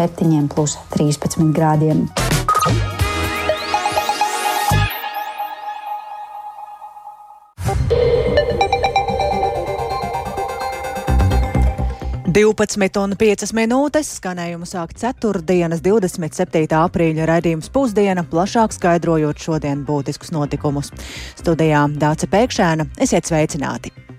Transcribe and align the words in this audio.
7 0.00 0.48
plus 0.48 0.78
13 0.96 1.52
grādiem. 1.52 2.06
12,5 12.30 13.50
minūtes 13.58 14.14
skanējumu 14.20 14.64
sāk 14.68 14.94
4. 14.96 15.42
27. 15.44 16.62
aprīļa 16.78 17.26
raidījums 17.26 17.68
pusdiena, 17.74 18.22
plašāk 18.22 18.72
skaidrojot 18.76 19.42
šodien 19.42 19.82
būtiskus 19.84 20.30
notikumus. 20.32 20.92
Studijā 21.42 21.88
Dāca 21.98 22.30
Pēkšēna, 22.30 22.88
esiet 23.02 23.28
sveicināti! 23.28 24.09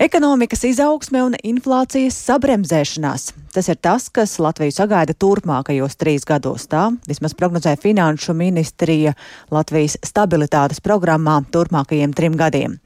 Ekonomikas 0.00 0.62
izaugsme 0.64 1.20
un 1.20 1.34
inflācijas 1.44 2.16
sabremzēšanās. 2.24 3.34
Tas 3.52 3.66
ir 3.68 3.76
tas, 3.82 4.06
kas 4.08 4.38
Latviju 4.40 4.72
sagaida 4.72 5.12
turpmākajos 5.12 5.98
trīs 6.00 6.22
gados. 6.24 6.64
Tā 6.70 6.86
vismaz 7.04 7.34
prognozē 7.36 7.74
Finanšu 7.76 8.32
ministrija 8.38 9.12
Latvijas 9.52 9.98
stabilitātes 10.06 10.80
programmā 10.80 11.34
turpmākajiem 11.52 12.14
trim 12.16 12.38
gadiem. 12.40 12.78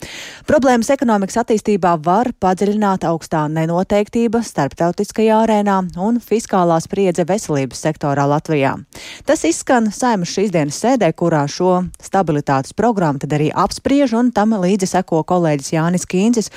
Problēmas 0.48 0.90
ekonomikas 0.90 1.36
attīstībā 1.44 1.92
var 2.02 2.32
padziļināt 2.42 3.06
augstā 3.06 3.44
nenoteiktība 3.52 4.40
starptautiskajā 4.42 5.38
arēnā 5.44 5.76
un 6.00 6.18
fiskālā 6.18 6.80
spriedze 6.82 7.28
veselības 7.28 7.84
sektorā 7.86 8.26
Latvijā. 8.32 8.72
Tas 9.28 9.46
izskan 9.46 9.92
saimas 9.94 10.34
šīs 10.34 10.50
dienas 10.50 10.80
sēdē, 10.82 11.12
kurā 11.14 11.44
šo 11.46 11.84
stabilitātes 12.02 12.74
programmu 12.74 13.22
tad 13.22 13.36
arī 13.38 13.52
apspriež 13.52 14.16
un 14.18 14.32
tam 14.34 14.58
līdzi 14.64 14.90
seko 14.96 15.22
kolēģis 15.28 15.74
Jānis 15.76 16.08
Kīncis, 16.08 16.50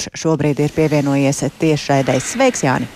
kurš 0.00 0.22
šobrīd 0.22 0.60
ir 0.64 0.72
pievienojies 0.72 1.44
tiešraidēs. 1.60 2.32
Sveiks, 2.32 2.64
Jāni! 2.64 2.88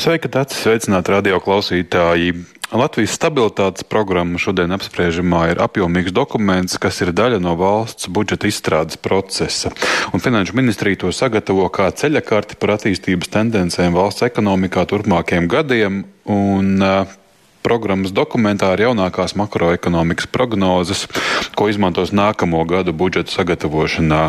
Sveika, 0.00 0.28
Tats! 0.28 0.56
Sveicināti 0.60 1.12
radio 1.12 1.40
klausītāji! 1.40 2.34
Latvijas 2.70 3.16
stabilitātes 3.16 3.82
programma 3.82 4.38
šodien 4.38 4.70
apspriežamā 4.70 5.48
ir 5.50 5.60
apjomīgs 5.64 6.14
dokuments, 6.14 6.76
kas 6.78 7.00
ir 7.02 7.10
daļa 7.10 7.40
no 7.42 7.56
valsts 7.58 8.06
budžeta 8.06 8.46
izstrādes 8.46 9.00
procesa. 9.00 9.72
Un 10.14 10.22
Finanšu 10.22 10.54
ministrija 10.54 11.00
to 11.02 11.10
sagatavo 11.10 11.66
kā 11.74 11.88
ceļakarti 11.90 12.60
par 12.60 12.76
attīstības 12.76 13.32
tendencēm 13.32 13.96
valsts 13.96 14.22
ekonomikā 14.28 14.86
turpmākajiem 14.86 15.48
gadiem. 15.50 16.04
Un, 16.30 16.76
uh, 16.78 17.16
Programmas 17.60 18.08
dokumentā 18.16 18.70
ir 18.72 18.86
jaunākās 18.86 19.34
makroekonomikas 19.36 20.30
prognozes, 20.32 21.02
ko 21.52 21.66
izmantos 21.68 22.08
nākamo 22.08 22.62
gadu 22.64 22.94
budžeta 22.96 23.34
sagatavošanā. 23.34 24.22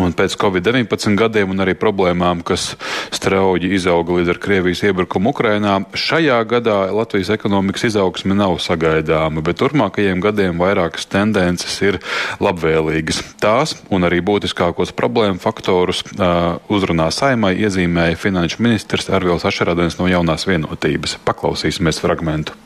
Un 0.00 0.14
pēc 0.16 0.38
Covid-19 0.40 1.18
gadiem 1.20 1.50
un 1.52 1.60
arī 1.60 1.74
problēmām, 1.76 2.40
kas 2.48 2.70
strauji 3.12 3.74
izauga 3.76 4.16
līdz 4.16 4.32
ar 4.32 4.38
Krievijas 4.40 4.80
iebrukumu 4.88 5.34
Ukrainā, 5.34 5.74
šajā 5.92 6.38
gadā 6.48 6.78
Latvijas 6.96 7.28
ekonomikas 7.34 7.84
izaugsme 7.90 8.32
nav 8.38 8.56
sagaidāma, 8.64 9.44
bet 9.44 9.60
turpmākajiem 9.60 10.24
gadiem 10.24 10.56
vairākas 10.62 11.04
tendences 11.12 11.76
ir 11.84 12.00
labvēlīgas. 12.40 13.20
Tās 13.42 13.76
un 13.92 14.08
arī 14.08 14.22
būtiskākos 14.24 14.94
problēmu 14.96 15.42
faktorus 15.44 16.00
uh, 16.16 16.56
uzrunā 16.72 17.10
saimai 17.12 17.52
iezīmēja 17.60 18.16
finanšu 18.16 18.64
ministrs 18.64 19.12
Arvils 19.12 19.44
Ašarādens 19.44 20.00
no 20.00 20.08
jaunās 20.08 20.48
vienotības. 20.48 21.18
Paklausīsimies 21.28 22.00
fragmentu. 22.00 22.56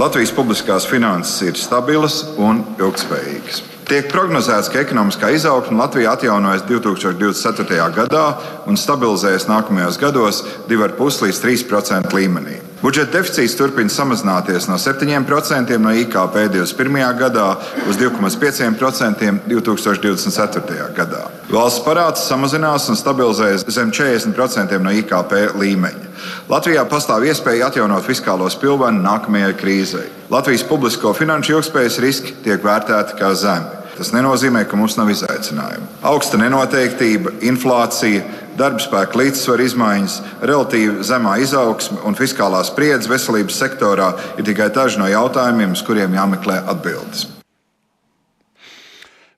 Latvijas 0.00 0.32
publiskās 0.36 0.88
finanses 0.88 1.44
ir 1.44 1.60
stabilas 1.60 2.22
un 2.40 2.64
ilgspējīgas. 2.80 3.75
Tiek 3.86 4.08
prognozēts, 4.10 4.66
ka 4.66 4.80
ekonomiskā 4.82 5.28
izaugsme 5.30 5.78
Latvijā 5.78 6.16
atjaunojas 6.16 6.64
2024. 6.66 7.84
gadā 7.94 8.24
un 8.66 8.74
stabilizējas 8.74 9.46
nākamajos 9.46 10.00
gados 10.02 10.40
2,5 10.66 11.20
līdz 11.22 11.38
3% 11.44 12.16
līmenī. 12.18 12.56
Budžeta 12.80 13.14
deficīts 13.14 13.54
turpina 13.56 13.90
samazināties 13.90 14.66
no 14.66 14.74
7% 14.74 15.78
no 15.78 15.92
IKP 16.02 16.34
2021. 16.56 16.98
gadā 17.20 17.46
uz 17.86 18.00
2,5% 18.02 19.30
2024. 19.46 20.90
gadā. 20.98 21.22
Valsts 21.54 21.86
parāds 21.86 22.26
samazinās 22.26 22.90
un 22.90 22.98
stabilizējas 22.98 23.68
zem 23.70 23.94
40% 23.94 24.82
no 24.82 24.98
IKP 24.98 25.38
līmeņa. 25.62 26.12
Latvijā 26.50 26.82
pastāv 26.90 27.22
iespēja 27.30 27.70
atjaunot 27.70 28.02
fiskālo 28.02 28.50
spilvenu 28.50 28.98
nākamajai 29.06 29.54
krīzei. 29.62 30.06
Latvijas 30.30 30.66
publisko 30.66 31.14
finanšu 31.14 31.54
ilgspējas 31.54 32.02
riski 32.02 32.38
tiek 32.42 32.66
vērtēti 32.66 33.18
kā 33.22 33.30
zemi. 33.38 33.75
Tas 33.96 34.10
nenozīmē, 34.12 34.66
ka 34.68 34.76
mums 34.76 34.98
nav 34.98 35.08
izaicinājumu. 35.08 35.86
Augsta 36.04 36.36
nenoteiktība, 36.40 37.38
inflācija, 37.48 38.24
darba 38.58 38.82
spēka 38.84 39.16
līdzsvara 39.20 39.64
izmaiņas, 39.64 40.16
relatīvi 40.44 41.06
zemā 41.06 41.38
izaugsme 41.40 42.02
un 42.04 42.18
fiskālā 42.18 42.60
spriedze 42.68 43.08
veselības 43.08 43.56
sektorā 43.62 44.10
ir 44.36 44.44
tikai 44.48 44.68
daži 44.74 45.00
no 45.00 45.08
jautājumiem, 45.08 45.72
uz 45.76 45.84
kuriem 45.86 46.16
jāmeklē 46.16 46.60
atbildes. 46.74 47.30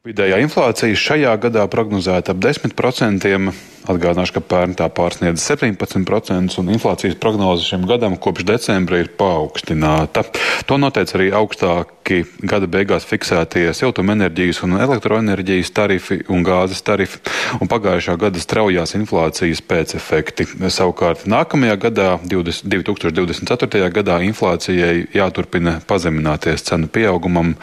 Vidējā 0.08 0.38
inflācija 0.40 0.96
šajā 0.96 1.32
gadā 1.42 1.66
prognozēta 1.70 2.32
ap 2.32 2.38
10%. 2.40 3.52
Atgādināšu, 3.88 4.34
ka 4.36 4.42
pērn 4.44 4.74
tā 4.76 4.86
pārsniedz 4.92 5.40
17%, 5.40 6.58
un 6.60 6.72
inflācijas 6.74 7.16
prognoze 7.20 7.64
šim 7.64 7.86
gadam 7.88 8.18
kopš 8.20 8.44
decembra 8.44 8.98
ir 9.00 9.08
paaugstināta. 9.16 10.26
To 10.68 10.76
noteica 10.76 11.16
arī 11.16 11.30
augstāki 11.32 12.22
gada 12.44 12.68
beigās 12.68 13.06
fiksētie 13.08 13.72
siltumenerģijas 13.76 14.60
un 14.66 14.76
elektroenerģijas 14.80 15.72
tarifi 15.76 16.18
un 16.28 16.44
gāzes 16.44 16.84
tarifi, 16.84 17.20
un 17.62 17.70
pagājušā 17.70 18.18
gada 18.20 18.42
straujās 18.42 18.92
inflācijas 18.98 19.64
pēcefekti. 19.64 20.44
Savukārt 20.68 21.24
nākamajā 21.30 21.76
gadā, 21.88 22.10
20, 22.28 22.68
2024. 22.68 23.88
gadā, 23.94 24.20
inflācijai 24.28 25.06
jāturpina 25.16 25.78
pazemināties 25.88 26.64
cenu 26.68 26.92
pieaugumam, 26.92 27.54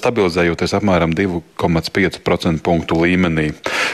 stabilizējoties 0.00 0.76
apmēram 0.80 1.12
2,5% 1.16 2.64
punktu 2.64 3.02
līmenī. 3.04 3.50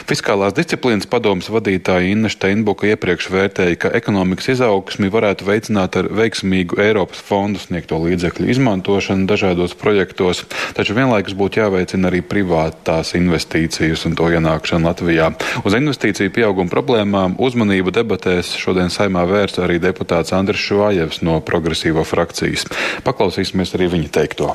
Fiskālā 0.07 0.36
Fiskālās 0.37 0.53
disciplīnas 0.53 1.07
padomas 1.09 1.47
vadītāja 1.49 2.11
Inna 2.13 2.29
Steinbuka 2.29 2.85
iepriekš 2.91 3.31
vērtēja, 3.33 3.77
ka 3.81 3.89
ekonomikas 3.97 4.51
izaugsmi 4.53 5.09
varētu 5.09 5.47
veicināt 5.47 5.97
ar 5.97 6.11
veiksmīgu 6.13 6.77
Eiropas 6.83 7.23
fondu 7.25 7.57
sniegto 7.57 7.97
līdzekļu 8.03 8.45
izmantošanu 8.53 9.25
dažādos 9.25 9.73
projektos, 9.81 10.43
taču 10.77 10.93
vienlaikus 10.93 11.33
būtu 11.33 11.63
jāveicina 11.63 12.11
arī 12.11 12.21
privātās 12.21 13.15
investīcijas 13.17 14.05
un 14.05 14.13
to 14.13 14.29
ienākšanu 14.37 14.91
Latvijā. 14.91 15.33
Uz 15.65 15.81
investīciju 15.81 16.37
pieauguma 16.37 16.69
problēmām 16.69 17.41
uzmanību 17.41 17.97
debatēs 17.97 18.53
šodien 18.61 18.93
saimā 18.93 19.25
vērsa 19.25 19.65
arī 19.65 19.81
deputāts 19.81 20.37
Andris 20.37 20.61
Švājevs 20.69 21.23
no 21.25 21.41
progresīvo 21.41 22.05
frakcijas. 22.05 22.69
Paklausīsimies 23.09 23.73
arī 23.73 23.95
viņa 23.97 24.19
teikto. 24.21 24.53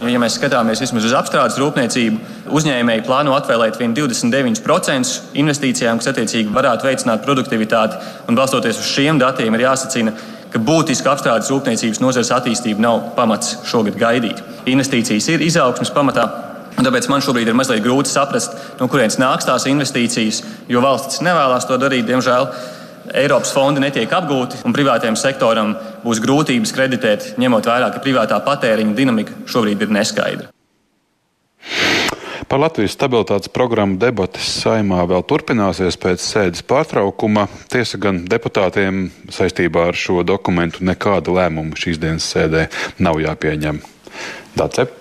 Nu, 0.00 0.08
ja 0.08 0.16
mēs 0.16 0.38
skatāmies 0.38 0.80
vismaz 0.80 1.04
uz 1.04 1.12
apstrādes 1.12 1.58
rūpniecību, 1.60 2.20
uzņēmēji 2.56 3.02
plāno 3.04 3.34
atvēlēt 3.36 3.76
29% 3.76 5.34
investīcijām, 5.42 6.00
kas 6.00 6.08
attiecīgi 6.14 6.54
varētu 6.54 6.88
veicināt 6.88 7.20
produktivitāti. 7.26 7.98
Un 8.24 8.38
balstoties 8.38 8.80
uz 8.80 8.88
šiem 8.94 9.20
datiem, 9.20 9.52
ir 9.58 9.66
jāsacina, 9.66 10.14
ka 10.50 10.62
būtiska 10.64 11.12
apstrādes 11.12 11.52
rūpniecības 11.52 12.00
nozares 12.00 12.32
attīstība 12.32 12.80
nav 12.80 13.10
pamats 13.18 13.58
šogad 13.68 14.00
gaidīt. 14.00 14.40
Investīcijas 14.72 15.28
ir 15.34 15.44
izaugsmes 15.44 15.92
pamatā. 15.92 16.26
Un 16.78 16.86
tāpēc 16.86 17.10
man 17.12 17.20
šobrīd 17.20 17.50
ir 17.52 17.60
mazliet 17.60 17.84
grūti 17.84 18.08
saprast, 18.08 18.56
no 18.80 18.88
kurienes 18.88 19.20
nāks 19.20 19.44
tās 19.44 19.68
investīcijas, 19.68 20.40
jo 20.70 20.80
valsts 20.80 21.20
nevēlas 21.20 21.68
to 21.68 21.76
darīt, 21.76 22.08
diemžēl. 22.08 22.48
Eiropas 23.20 23.52
fondi 23.52 23.82
netiek 23.82 24.12
apgūti, 24.16 24.62
un 24.64 24.72
privātajam 24.72 25.16
sektoram 25.18 25.74
būs 26.04 26.22
grūtības 26.24 26.72
kreditēt, 26.76 27.34
ņemot 27.40 27.68
vērā, 27.70 27.90
ka 27.94 28.02
privātā 28.04 28.40
patēriņa 28.46 28.96
dinamika 28.96 29.36
šobrīd 29.50 29.86
ir 29.86 29.94
neskaidra. 29.94 30.50
Par 32.50 32.58
Latvijas 32.58 32.96
stabilitātes 32.96 33.52
programmu 33.54 33.94
debatas 34.02 34.48
saimā 34.64 35.04
vēl 35.06 35.22
turpināsies 35.22 35.94
pēc 36.02 36.24
sēdes 36.24 36.64
pārtraukuma. 36.66 37.44
Tiesa 37.70 38.00
gan 38.02 38.24
deputātiem 38.26 39.04
saistībā 39.30 39.86
ar 39.92 39.98
šo 39.98 40.24
dokumentu 40.26 40.82
nekāda 40.82 41.36
lēmuma 41.36 41.78
šīs 41.78 42.02
dienas 42.02 42.26
sēdē 42.34 42.66
nav 42.98 43.22
jāpieņem. 43.22 43.78
Dacep. 44.58 44.99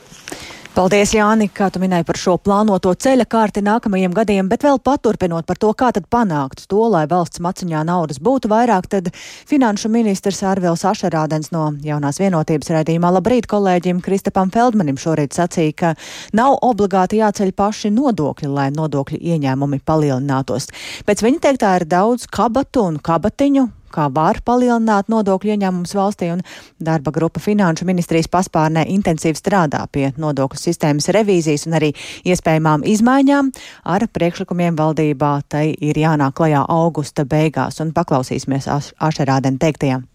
Paldies, 0.79 1.11
Jāni, 1.11 1.49
kā 1.51 1.65
tu 1.75 1.81
minēji 1.83 2.05
par 2.07 2.15
šo 2.15 2.37
plānoto 2.39 2.93
ceļa 3.03 3.25
kārti 3.27 3.59
nākamajiem 3.65 4.13
gadiem, 4.15 4.47
bet 4.47 4.61
vēl 4.63 4.77
paturpinot 4.79 5.43
par 5.43 5.57
to, 5.59 5.73
kā 5.75 5.89
tad 5.91 6.05
panākt 6.07 6.61
to, 6.71 6.85
lai 6.93 7.01
valsts 7.11 7.41
maciņā 7.43 7.81
naudas 7.83 8.21
būtu 8.23 8.47
vairāk, 8.47 8.87
tad 8.87 9.09
finanšu 9.49 9.91
ministrs 9.91 10.39
Arvils 10.47 10.85
Ašerādens 10.87 11.51
no 11.51 11.65
jaunās 11.83 12.21
vienotības 12.23 12.71
raidījumā 12.77 13.11
labrīt 13.17 13.49
kolēģim 13.51 13.99
Kristapam 14.05 14.53
Feldmanim 14.55 14.95
šorīt 14.95 15.35
sacīja, 15.35 15.73
ka 15.81 15.91
nav 16.39 16.55
obligāti 16.63 17.19
jāceļ 17.19 17.51
paši 17.59 17.91
nodokļi, 17.97 18.47
lai 18.47 18.69
nodokļu 18.71 19.19
ieņēmumi 19.19 19.81
palielinātos. 19.83 20.71
Pēc 21.03 21.25
viņa 21.27 21.43
teiktā 21.49 21.75
ir 21.81 21.89
daudz 21.91 22.23
kabatu 22.31 22.87
un 22.87 23.03
kabatiņu, 23.03 23.67
kā 23.93 24.07
var 24.13 24.41
palielināt 24.45 25.09
nodokļu 25.11 25.55
ieņēmumus 25.55 25.95
valstī, 25.97 26.31
un 26.33 26.43
darba 26.79 27.13
grupa 27.15 27.41
Finanšu 27.43 27.87
ministrijas 27.89 28.29
paspārnē 28.31 28.85
intensīvi 28.93 29.39
strādā 29.39 29.85
pie 29.91 30.11
nodokļu 30.17 30.59
sistēmas 30.59 31.09
revīzijas 31.15 31.67
un 31.69 31.79
arī 31.79 31.93
iespējamām 32.29 32.85
izmaiņām. 32.87 33.51
Ar 33.89 34.07
priekšlikumiem 34.13 34.77
valdībā 34.79 35.33
tai 35.49 35.67
ir 35.73 35.99
jānāk 35.99 36.37
klajā 36.39 36.65
augusta 36.69 37.25
beigās, 37.25 37.81
un 37.83 37.93
paklausīsimies 37.95 38.69
Ašerādena 38.69 39.59
teiktajām. 39.61 40.07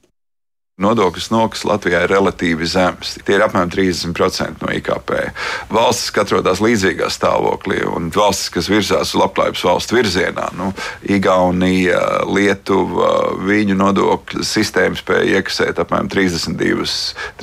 Nodokļu 0.75 1.29
nokas 1.31 1.61
Latvijā 1.63 2.01
ir 2.03 2.11
relatīvi 2.11 2.67
zems. 2.67 3.13
Tie 3.23 3.37
ir 3.37 3.43
apmēram 3.45 3.71
30% 3.71 4.59
no 4.59 4.73
IKP. 4.75 5.13
Valstis, 5.71 6.11
atrodas 6.19 6.59
līdzīgā 6.59 7.07
stāvoklī, 7.15 7.85
un 7.87 8.09
valstis, 8.11 8.51
kas 8.51 8.67
virzās 8.73 9.13
uz 9.15 9.21
labklājības 9.21 9.63
valstu 9.69 9.95
virzienā, 9.95 10.49
nu, 10.59 10.73
Igaunija, 11.07 12.01
Lietuva, 12.27 13.37
viņu 13.47 13.77
nodokļu 13.79 14.43
sistēma 14.43 14.99
spēja 14.99 15.39
iekasēt 15.39 15.79
apmēram 15.79 16.11
32, 16.11 16.89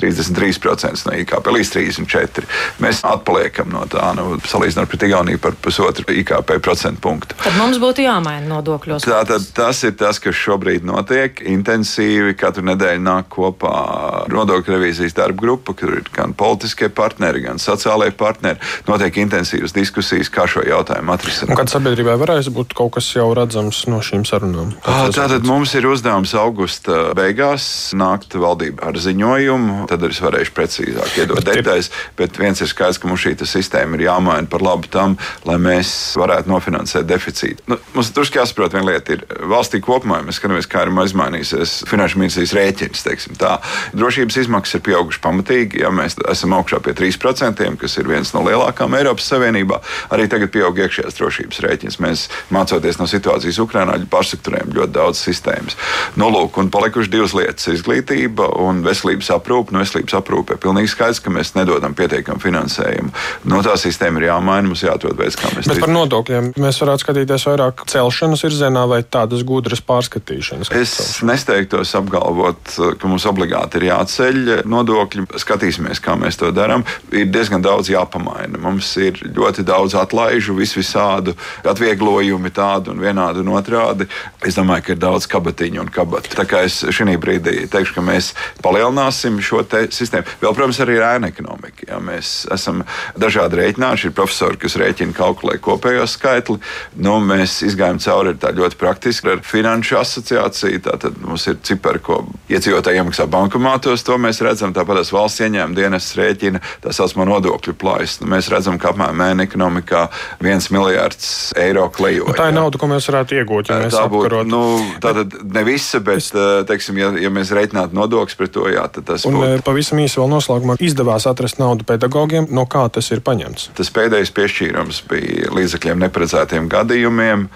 33% 0.02 1.08
no 1.08 1.16
IKP 1.22 1.48
līdz 1.56 1.72
34%. 1.78 2.44
Mēs 2.84 3.00
atpaliekam 3.00 3.72
no 3.72 3.86
tā, 3.88 4.10
nu, 4.18 4.36
salīdzinot 4.44 4.92
pret 4.92 5.08
Igauniju 5.08 5.40
par 5.40 5.56
pusotru 5.56 6.04
IKP 6.20 6.58
procentu 6.60 7.00
punktu. 7.08 7.40
Tad 7.40 7.56
mums 7.56 7.80
būtu 7.80 8.04
jāmaina 8.04 8.44
nodokļos. 8.58 9.08
Tātad 9.08 9.48
tas 9.56 9.80
ir 9.88 9.96
tas, 9.96 10.20
kas 10.20 10.36
šobrīd 10.36 10.84
notiek 10.84 11.40
intensīvi 11.48 12.36
katru 12.36 12.68
nedēļu 12.68 13.06
nāk 13.08 13.21
sanāk 13.22 13.30
kopā 13.32 14.26
nodokļu 14.32 14.74
revīzijas 14.76 15.14
darba 15.14 15.40
grupa, 15.40 15.74
kur 15.74 15.98
ir 15.98 16.08
gan 16.12 16.34
politiskie 16.34 16.88
partneri, 16.88 17.42
gan 17.42 17.58
sociālajie 17.58 18.12
partneri. 18.16 18.58
Notiek 18.88 19.16
intensīvas 19.22 19.72
diskusijas, 19.72 20.30
kā 20.30 20.46
šo 20.46 20.62
jautājumu 20.62 21.12
atrisināt. 21.12 21.56
Kad 21.56 21.70
sabiedrībai 21.70 22.16
varēs 22.18 22.50
būt 22.52 22.74
kaut 22.74 22.94
kas 22.96 23.10
jau 23.14 23.32
redzams 23.34 23.86
no 23.88 24.00
šīm 24.02 24.24
sarunām? 24.24 24.74
Tātad 24.82 25.44
mums 25.46 25.74
ir 25.74 25.86
uzdevums 25.86 26.34
augusta 26.34 27.12
beigās 27.14 27.92
nākt 27.94 28.34
valdībā 28.34 28.90
ar 28.90 28.98
ziņojumu, 28.98 29.86
tad 29.90 30.02
es 30.08 30.20
varēšu 30.22 30.54
precīzāk 30.56 31.18
iedot 31.22 31.42
detaļas, 31.46 31.90
bet 32.18 32.38
viens 32.38 32.60
ir 32.60 32.70
skaidrs, 32.70 33.00
ka 33.00 33.10
mums 33.10 33.24
šī 33.24 33.36
sistēma 33.42 33.98
ir 33.98 34.06
jāmaina 34.06 34.48
par 34.50 34.62
labu 34.62 34.88
tam, 34.92 35.16
lai 35.48 35.58
mēs 35.60 36.14
varētu 36.20 36.50
nofinansēt 36.52 37.08
deficītu. 37.08 37.64
Nu, 37.70 37.78
mums 37.96 38.12
tur 38.14 38.28
jāsaprot 38.28 38.74
viena 38.76 38.92
lieta, 38.92 39.16
ir 39.16 39.24
valstī 39.50 39.80
kopumā, 39.82 40.20
mēs 40.24 40.38
skatāmies, 40.40 40.68
kā 40.70 40.84
ir 40.86 40.92
izmainījusies 41.02 41.82
finanšu 41.90 42.20
ministrijas 42.20 42.54
rēķins 42.56 43.04
teiksim 43.12 43.36
tā. 43.40 43.58
Drošības 43.96 44.40
izmaksas 44.42 44.78
ir 44.78 44.84
pieaugušas 44.88 45.22
pamatīgi. 45.22 45.82
Ja 45.84 45.92
mēs 45.94 46.16
esam 46.30 46.56
augšā 46.56 46.80
pie 46.84 46.94
3%, 46.96 47.68
kas 47.80 47.96
ir 48.00 48.08
viens 48.10 48.32
no 48.34 48.42
lielākajiem 48.46 48.98
Eiropas 48.98 49.28
Savienībā, 49.32 49.80
arī 50.14 50.28
tagad 50.32 50.52
pieaug 50.54 50.78
iekšējās 50.82 51.18
drošības 51.18 51.62
rēķins. 51.66 52.00
Mēs 52.02 52.26
mācoties 52.54 53.00
no 53.00 53.08
situācijas 53.10 53.60
Ukrajinā, 53.62 53.98
pārstrukturējam 54.12 54.74
ļoti 54.76 54.94
daudz 54.96 55.22
sistēmas. 55.22 55.78
Nu, 56.20 56.30
lūk, 56.32 56.58
un 56.60 56.70
palikuši 56.72 57.12
divas 57.12 57.36
lietas- 57.36 57.68
izglītība 57.76 58.48
un 58.62 58.82
veselības 58.86 59.30
aprūpe. 59.36 59.72
Nu, 59.72 59.82
veselības 59.82 60.16
aprūpe 60.18 60.56
ir 60.56 60.62
pilnīgi 60.62 60.92
skaidrs, 60.94 61.22
ka 61.22 61.30
mēs 61.30 61.54
nedodam 61.54 61.94
pietiekamu 61.94 62.40
finansējumu. 62.40 63.12
No 63.44 63.62
tā 63.62 63.76
sistēma 63.76 64.20
ir 64.20 64.28
jāmaina, 64.30 64.70
mums 64.70 64.82
jāatrod 64.82 65.16
veids, 65.18 65.36
kā 65.36 65.50
mēs 65.52 65.66
to 65.66 65.74
darām. 65.74 65.86
Par 65.86 65.94
nodokļiem 65.96 66.52
mēs 66.56 66.80
varētu 66.82 67.04
skatīties 67.04 67.46
vairāk 67.50 67.84
celšanas 67.86 68.44
virzienā 68.46 68.86
vai 68.88 69.02
tādas 69.02 69.44
gudras 69.44 69.80
pārskatīšanas. 69.80 70.72
Es 70.72 71.22
nesteigtos 71.22 71.94
apgalvot, 71.98 72.76
ka 73.02 73.10
mums 73.10 73.26
obligāti 73.28 73.80
ir 73.80 73.88
jāceļ 73.90 74.40
nodokļi. 74.70 75.26
Skatīsimies, 75.42 76.00
kā 76.02 76.14
mēs 76.18 76.38
to 76.40 76.52
darām. 76.54 76.84
Ir 77.10 77.28
diezgan 77.32 77.64
daudz 77.64 77.90
jāpamaina. 77.92 78.60
Mums 78.62 78.92
ir 79.02 79.18
ļoti 79.26 79.64
daudz 79.66 79.96
atlaižu, 79.98 80.54
vis 80.58 80.74
visādu 80.78 81.34
atvieglojumi, 81.66 82.52
tādu 82.54 82.94
un 82.94 83.02
vienādu 83.02 83.42
un 83.42 83.52
otrādi. 83.56 84.06
Es 84.46 84.58
domāju, 84.58 84.86
ka 84.86 84.94
ir 84.94 85.02
daudz 85.02 85.26
kabatiņu 85.30 85.82
un 85.82 85.90
kabatu. 85.92 86.32
Tā 86.38 86.46
kā 86.48 86.62
es 86.68 86.82
šī 86.94 87.16
brīdī 87.20 87.66
teikšu, 87.72 87.96
ka 87.96 88.04
mēs 88.06 88.32
palielināsim 88.62 89.40
šo 89.42 89.64
sistēmu. 89.66 90.38
Vēl, 90.42 90.54
protams, 90.54 90.80
arī 90.84 90.98
ir 90.98 91.06
ēna 91.06 91.32
ekonomika. 91.32 91.86
Ja 91.88 91.98
mēs 92.02 92.44
esam 92.52 92.84
dažādi 93.18 93.58
rēķināši, 93.60 94.10
ir 94.10 94.16
profesori, 94.16 94.60
kas 94.62 94.78
rēķina, 94.80 95.16
kalkulē 95.16 95.58
kopējo 95.62 96.06
skaitli. 96.10 96.58
Nu, 97.02 97.18
mēs 97.24 97.60
izgājām 97.66 98.00
cauri 98.02 98.36
ļoti 98.38 98.78
praktiski 98.78 99.34
ar 99.34 99.44
finanšu 99.46 99.98
asociāciju. 100.00 100.82
Tātad 100.86 101.18
mums 101.24 101.46
ir 101.50 101.58
cipari, 101.66 102.02
ko 102.02 102.22
iedzīvotāji 102.52 102.91
iedzīvotāji 102.92 103.00
iemaksā 103.00 103.26
bankomātos, 103.30 104.04
to 104.04 104.16
mēs 104.20 104.40
redzam. 104.44 104.72
Tāpat 104.74 105.00
tās 105.00 105.12
valsts 105.12 105.42
ieņēmuma 105.42 105.76
dienas 105.76 106.12
rēķina 106.16 106.60
tā 106.82 106.92
saucamā 106.92 107.26
nodokļu 107.28 107.74
plājas. 107.78 108.20
Nu, 108.20 108.28
mēs 108.32 108.50
redzam, 108.52 108.78
ka 108.78 108.92
apmēram 108.92 109.16
mēneša 109.18 109.48
ekonomikā 109.48 110.02
viens 110.42 110.68
miljards 110.70 111.52
eiro 111.56 111.88
klejo. 111.92 112.28
Nu, 112.28 112.36
tā 112.36 112.50
ir 112.50 112.56
nauda, 112.56 112.78
ko 112.78 112.88
mēs 112.90 113.08
varētu 113.08 113.38
iegūt. 113.40 113.72
Ja 113.72 113.90
tā 113.92 114.06
būtu 114.12 114.44
nu, 114.48 114.62
tātad 115.02 115.34
ne 115.42 115.64
visa, 115.66 116.00
bet, 116.04 116.32
teiksim, 116.68 117.00
ja, 117.00 117.12
ja 117.18 117.32
mēs 117.32 117.52
reiķinātu 117.54 117.96
nodokļus 117.96 118.38
pret 118.38 118.54
to, 118.54 118.66
jā, 118.72 118.86
tad 118.92 119.08
tas 119.08 119.26
un, 119.28 119.40
būtu. 119.40 119.66
Pavisam 119.66 120.00
īsi 120.02 120.20
vēl 120.20 120.32
noslēgumā 120.32 120.78
izdevās 120.82 121.28
atrast 121.30 121.60
naudu 121.62 121.86
pedagogiem, 121.88 122.48
no 122.52 122.66
kā 122.70 122.86
tas 122.92 123.10
ir 123.14 123.24
paņemts. 123.24 123.72
Tas 123.78 123.92
pēdējais 123.94 124.34
piešķīrums 124.36 125.04
bija 125.10 125.52
līdzekļiem 125.56 126.06
neparedzētiem 126.06 126.68
gadījumiem. 126.72 127.48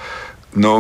Nu, 0.57 0.77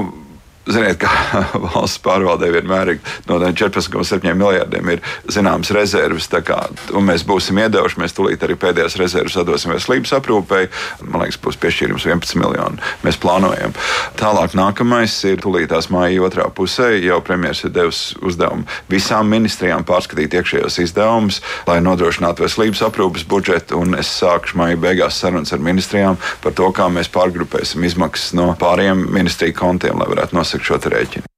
Ziniet, 0.67 0.99
kā 0.99 1.11
valsts 1.77 2.01
pārvaldē 2.03 2.49
vienmēr 2.51 2.97
ir 2.97 3.11
no 3.29 3.39
14,7 3.39 4.33
miljardiem 4.35 4.89
ir 4.97 5.03
zināmas 5.31 5.71
rezerves. 5.75 6.27
Kā, 6.47 6.59
mēs 7.07 7.23
būsim 7.27 7.61
iedevuši, 7.63 8.01
mēs 8.03 8.15
tūlīt 8.17 8.43
arī 8.43 8.57
pēdējās 8.59 8.99
rezerves 8.99 9.37
atdosim 9.39 9.71
veselības 9.71 10.17
aprūpei. 10.19 10.67
Man 11.07 11.23
liekas, 11.23 11.39
būs 11.43 11.59
piešķīrums 11.63 12.09
11 12.11 12.41
miljoni. 12.43 12.83
Mēs 13.07 13.19
plānojam. 13.23 13.77
Tālāk 14.19 14.57
nākamais 14.59 15.15
ir 15.31 15.39
tūlītās 15.45 15.87
māja 15.95 16.25
otrā 16.27 16.49
pusē. 16.51 16.91
Jau 16.99 17.21
premjerministrs 17.23 17.71
ir 17.71 17.77
devis 17.77 18.03
uzdevumu 18.27 18.67
visām 18.91 19.31
ministrijām 19.31 19.87
pārskatīt 19.87 20.35
iekšējos 20.35 20.81
izdevumus, 20.83 21.41
lai 21.71 21.79
nodrošinātu 21.85 22.43
veselības 22.43 22.83
aprūpes 22.89 23.27
budžetu. 23.31 23.79
Un 23.79 23.95
es 24.01 24.11
sākšu 24.19 24.59
māja 24.59 24.83
beigās 24.83 25.23
sarunas 25.23 25.55
ar 25.55 25.63
ministrijām 25.63 26.19
par 26.43 26.59
to, 26.59 26.73
kā 26.75 26.91
mēs 26.91 27.13
pārgrupēsim 27.15 27.87
izmaksas 27.87 28.35
no 28.35 28.51
pāriem 28.59 29.07
ministriju 29.15 29.55
kontiem, 29.63 30.03
lai 30.03 30.11
varētu 30.11 30.35
nosakt 30.35 30.56
nosakt 30.56 30.64
šo 30.64 30.91
rēķinu. 30.91 31.36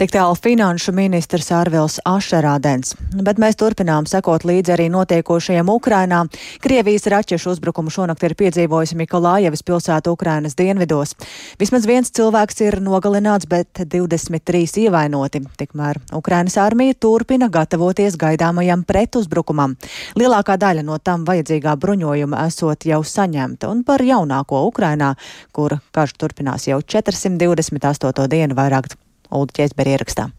Tik 0.00 0.14
tālu 0.14 0.32
finanšu 0.32 0.94
ministrs 0.96 1.50
Ārvils 1.52 1.98
Ašerādens. 2.08 2.94
Bet 3.20 3.36
mēs 3.36 3.58
turpinām 3.60 4.06
sekot 4.08 4.46
līdzi 4.48 4.72
arī 4.72 4.86
notiekošajiem 4.88 5.68
Ukrainā. 5.68 6.22
Krievijas 6.64 7.04
raķešu 7.12 7.50
uzbrukumu 7.52 7.92
šonakt 7.92 8.24
ir 8.24 8.32
piedzīvojusi 8.40 8.96
Mikolājevas 8.96 9.60
pilsēta 9.60 10.08
Ukrainas 10.08 10.56
dienvidos. 10.56 11.12
Vismaz 11.60 11.84
viens 11.84 12.08
cilvēks 12.16 12.62
ir 12.64 12.78
nogalināts, 12.80 13.44
bet 13.50 13.82
23 13.82 14.86
ievainoti. 14.86 15.42
Tikmēr 15.60 16.00
Ukrainas 16.16 16.56
armija 16.64 16.96
turpina 16.96 17.50
gatavoties 17.52 18.16
gaidāmajam 18.24 18.86
pretuzbrukumam. 18.88 19.76
Lielākā 20.16 20.56
daļa 20.64 20.86
no 20.88 20.96
tam 20.96 21.28
vajadzīgā 21.28 21.76
bruņojuma 21.84 22.46
esot 22.46 22.88
jau 22.88 23.02
saņemta 23.04 23.68
un 23.68 23.84
par 23.84 24.00
jaunāko 24.00 24.64
Ukrainā, 24.72 25.12
kur 25.52 25.76
karš 25.92 26.16
turpinās 26.16 26.70
jau 26.72 26.80
428. 26.80 28.28
dienu 28.32 28.56
vairāk 28.56 28.94
Ulu 29.30 29.50
Česberi 29.56 29.96
ierakstā. 29.96 30.30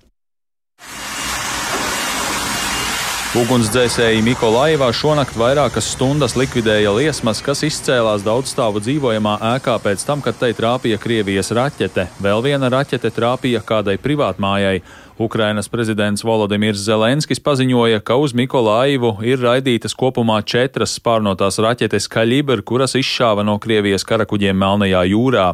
Ugunsdzēsēji 3.32 4.26
Mikolaivā 4.26 4.90
šonakt 4.92 5.38
vairākas 5.40 5.86
stundas 5.94 6.34
likvidēja 6.36 6.92
liesmas, 6.92 7.40
kas 7.40 7.62
izcēlās 7.64 8.26
daudzstāvu 8.26 8.82
dzīvojamā 8.84 9.38
ēkā 9.54 9.78
pēc 9.80 10.04
tam, 10.04 10.20
kad 10.20 10.36
tai 10.36 10.50
trāpīja 10.58 11.00
Krievijas 11.00 11.54
raķete. 11.56 12.10
Vēl 12.20 12.44
viena 12.44 12.68
raķete 12.74 13.08
trāpīja 13.16 13.64
kādai 13.64 13.96
privātmājai. 14.04 14.82
Ukrainas 15.20 15.68
prezidents 15.70 16.24
Volodimirs 16.24 16.80
Zelenskis 16.80 17.40
paziņoja, 17.40 18.00
ka 18.00 18.16
uz 18.18 18.34
Mikolaivu 18.34 19.12
ir 19.28 19.42
raidītas 19.44 19.94
kopumā 19.94 20.40
četras 20.42 20.96
spārnotās 20.98 21.60
raķetes 21.62 22.08
Kaļibr, 22.10 22.64
kuras 22.66 22.96
izšāva 22.98 23.44
no 23.46 23.58
Krievijas 23.62 24.06
karakuģiem 24.08 24.58
Melnajā 24.58 25.04
jūrā. 25.12 25.46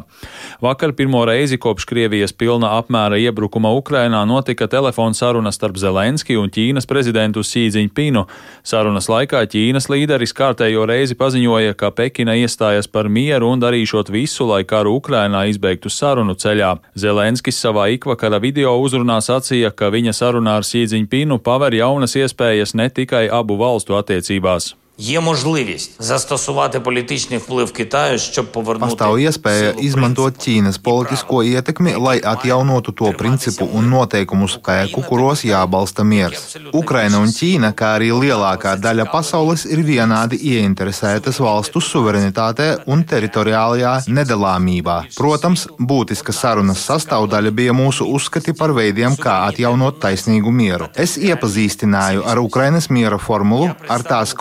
Vakar 0.64 0.94
pirmo 0.96 1.24
reizi 1.28 1.58
kopš 1.60 1.84
Krievijas 1.90 2.32
pilna 2.32 2.70
apmēra 2.78 3.18
iebrukuma 3.20 3.74
Ukrainā 3.76 4.22
notika 4.30 4.68
telefona 4.72 5.12
saruna 5.14 5.52
starp 5.52 5.76
Zelenski 5.76 6.38
un 6.40 6.48
Ķīnas 6.54 6.88
prezidentu 6.88 7.44
Sīdziņpinu. 7.44 8.24
Sarunas 8.64 9.10
laikā 9.12 9.44
Ķīnas 9.52 9.90
līderis 9.92 10.32
kārtējo 10.38 10.86
reizi 10.88 11.18
paziņoja, 11.18 11.76
ka 11.76 11.92
Pekina 11.92 12.38
iestājas 12.38 12.88
par 12.88 13.10
mieru 13.12 13.52
un 13.52 13.60
darīšot 13.60 14.14
visu, 14.14 14.48
lai 14.48 14.62
karu 14.64 14.96
Ukrainā 14.96 15.44
izbeigtu 15.52 15.92
sarunu 15.92 16.38
ceļā. 16.38 16.72
Zelenskis 16.96 17.60
savā 17.60 17.90
ikvakara 17.98 18.40
video 18.40 18.78
uzrunā 18.80 19.20
sacīja, 19.20 19.47
sacīja, 19.48 19.72
ka 19.72 19.88
viņa 19.90 20.12
sarunā 20.12 20.58
ar 20.58 20.64
Sīdziņpinu 20.64 21.38
paver 21.40 21.74
jaunas 21.74 22.16
iespējas 22.16 22.74
ne 22.74 22.88
tikai 22.90 23.28
abu 23.32 23.56
valstu 23.56 23.96
attiecībās. 23.96 24.74
Є 24.97 25.19
можливість 25.19 25.91
застосувати 25.99 26.79
політичний 26.79 27.39
вплив 27.39 27.71
Китаю, 27.71 28.19
щоб 28.19 28.51
повернути 28.51 28.95
Pastāv 28.95 29.17
iespēja 29.17 29.71
izmantot 29.81 30.37
Ķīnas 30.37 30.77
politisko 30.77 31.41
ietekmi, 31.43 31.95
lai 31.97 32.19
atjaunotu 32.21 32.93
to 32.93 33.09
principu 33.17 33.65
un 33.65 33.89
noteikumu 33.89 34.45
spēku, 34.45 35.01
kuros 35.09 35.41
jābalsta 35.43 36.05
miers. 36.05 36.43
Ukraina 36.73 37.17
un 37.25 37.33
Ķīna, 37.33 37.71
kā 37.73 37.95
arī 37.97 38.11
lielākā 38.13 38.75
daļa 38.77 39.07
pasaules, 39.09 39.65
ir 39.65 39.81
vienādi 39.81 40.37
ieinteresētas 40.51 41.41
valstu 41.41 41.81
suverenitātē 41.81 42.85
un 42.85 43.01
teritoriālajā 43.01 43.95
nedalāmībā. 44.07 44.99
Protams, 45.17 45.65
būtiska 45.79 46.31
sarunas 46.37 46.85
sastāvdaļa 46.85 47.51
bija 47.51 47.73
mūsu 47.73 48.05
uzskati 48.13 48.53
par 48.53 48.75
veidiem, 48.77 49.17
kā 49.17 49.41
atjaunot 49.49 49.97
taisnīgu 50.05 50.53
mieru. 50.53 50.91
Es 50.93 51.17
iepazīstināju 51.17 52.29
ar 52.29 52.45
Ukrainas 52.45 52.91
miera 52.93 53.17
formulu, 53.17 53.73
ar 53.89 54.05
tās 54.05 54.37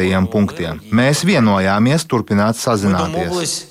konkrētajiem 0.00 0.28
punktiem. 0.30 0.80
Mēs 0.92 1.24
vienojāmies 1.24 2.06
turpināt 2.08 2.56
sazināties 2.56 3.66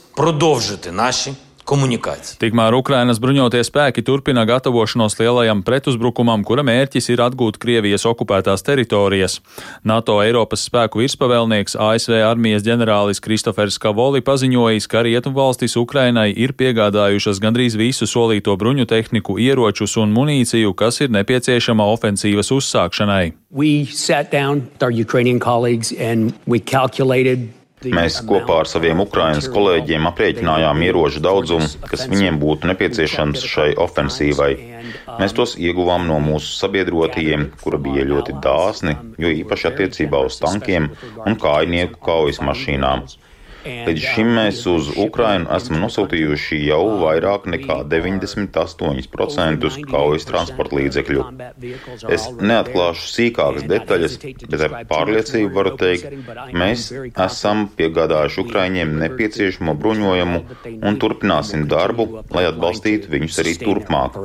komunikācija. 1.70 2.40
Tikmēr 2.42 2.76
Ukrainas 2.78 3.20
bruņotie 3.22 3.62
spēki 3.66 4.04
turpina 4.06 4.46
gatavošanos 4.50 5.18
lielajam 5.20 5.62
pretuzbrukumam, 5.66 6.44
kura 6.48 6.64
mērķis 6.66 7.12
ir 7.14 7.24
atgūt 7.26 7.60
Krievijas 7.62 8.08
okupētās 8.10 8.66
teritorijas. 8.66 9.40
NATO 9.86 10.18
Eiropas 10.24 10.66
spēku 10.70 11.04
virspavēlnieks 11.04 11.78
ASV 11.80 12.18
armijas 12.26 12.66
ģenerālis 12.66 13.22
Kristofers 13.24 13.78
Kavoli 13.82 14.24
paziņojis, 14.26 14.90
ka 14.90 15.04
Rietumvalstis 15.06 15.78
Ukrainai 15.80 16.30
ir 16.34 16.56
piegādājušas 16.58 17.42
gandrīz 17.44 17.78
visu 17.80 18.10
solīto 18.10 18.58
bruņu 18.60 18.90
tehniku, 18.90 19.38
ieročus 19.42 19.98
un 20.02 20.16
munīciju, 20.16 20.74
kas 20.74 21.02
ir 21.06 21.14
nepieciešama 21.14 21.86
ofensīvas 21.94 22.52
uzsākšanai. 22.56 23.34
We 23.52 23.86
sat 23.86 24.32
down 24.32 24.70
with 24.74 24.84
our 24.84 24.92
Ukrainian 24.92 25.40
colleagues 25.40 25.92
and 25.94 26.34
we 26.46 26.60
calculated 26.60 27.50
Mēs 27.80 28.18
kopā 28.28 28.58
ar 28.62 28.68
saviem 28.68 29.00
Ukrainas 29.00 29.46
kolēģiem 29.52 30.08
aprēķinājām 30.10 30.82
ieroču 30.84 31.22
daudzumu, 31.24 31.68
kas 31.88 32.10
viņiem 32.12 32.40
būtu 32.42 32.68
nepieciešams 32.68 33.46
šai 33.48 33.70
ofensīvai. 33.80 34.50
Mēs 35.22 35.36
tos 35.38 35.56
ieguvām 35.56 36.04
no 36.10 36.18
mūsu 36.24 36.52
sabiedrotajiem, 36.58 37.46
kura 37.64 37.80
bija 37.80 38.04
ļoti 38.10 38.36
dāsni, 38.44 38.98
jo 39.24 39.32
īpaši 39.32 39.72
attiecībā 39.72 40.20
uz 40.28 40.42
tankiem 40.44 40.92
un 41.24 41.40
kājnieku 41.40 42.04
kaujas 42.04 42.44
mašīnām. 42.44 43.08
Līdz 43.70 44.06
šim 44.14 44.30
mēs 44.38 44.62
uz 44.70 44.90
Ukrainu 45.00 45.50
esam 45.56 45.80
nosūtījuši 45.84 46.60
jau 46.68 46.82
vairāk 47.02 47.48
nekā 47.52 47.82
98% 47.92 49.70
kaujas 49.90 50.28
transporta 50.30 50.78
līdzekļu. 50.80 51.26
Es 52.12 52.28
neatklāšu 52.40 53.10
sīkākas 53.14 53.68
detaļas, 53.70 54.18
bet 54.50 54.66
ar 54.68 54.76
pārliecību 54.90 55.52
varu 55.56 55.76
teikt, 55.80 56.10
mēs 56.54 56.90
esam 57.28 57.68
piegādājuši 57.78 58.44
Ukraiņiem 58.46 58.96
nepieciešamo 59.04 59.76
bruņojumu 59.80 60.42
un 60.80 61.00
turpināsim 61.02 61.68
darbu, 61.70 62.24
lai 62.34 62.46
atbalstītu 62.50 63.12
viņus 63.12 63.42
arī 63.44 63.56
turpmāk. 63.62 64.20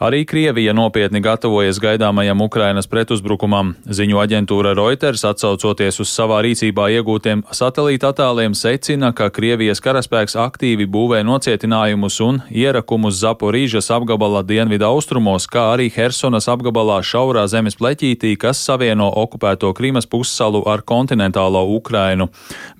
Arī 0.00 0.24
Krievija 0.24 0.72
nopietni 0.76 1.20
gatavojas 1.20 1.80
gaidāmajam 1.82 2.40
Ukrainas 2.46 2.88
pretuzbrukumam. 2.90 3.74
Ziņu 3.84 4.22
aģentūra 4.22 4.72
Reuters 4.78 5.26
atsaucoties 5.28 6.00
uz 6.00 6.08
savā 6.08 6.40
rīcībā 6.46 6.88
iegūtiem 6.96 7.44
satelīta 7.52 8.14
attēliem 8.14 8.39
secina, 8.54 9.10
ka 9.12 9.28
Krievijas 9.30 9.82
karaspēks 9.84 10.36
aktīvi 10.40 10.86
būvē 10.88 11.20
nocietinājumus 11.28 12.16
un 12.24 12.40
ierakumus 12.48 13.18
Zaporīžas 13.20 13.90
apgabala 13.92 14.40
dienvidu 14.42 14.86
austrumos, 14.88 15.44
kā 15.44 15.66
arī 15.74 15.90
Hersonas 15.92 16.48
apgabalā 16.48 16.98
šaurā 17.04 17.44
zemes 17.52 17.76
pleķītī, 17.76 18.32
kas 18.40 18.62
savieno 18.64 19.10
okupēto 19.22 19.70
Krīmas 19.76 20.08
pussalu 20.08 20.62
ar 20.66 20.80
kontinentālo 20.82 21.62
Ukrainu. 21.76 22.30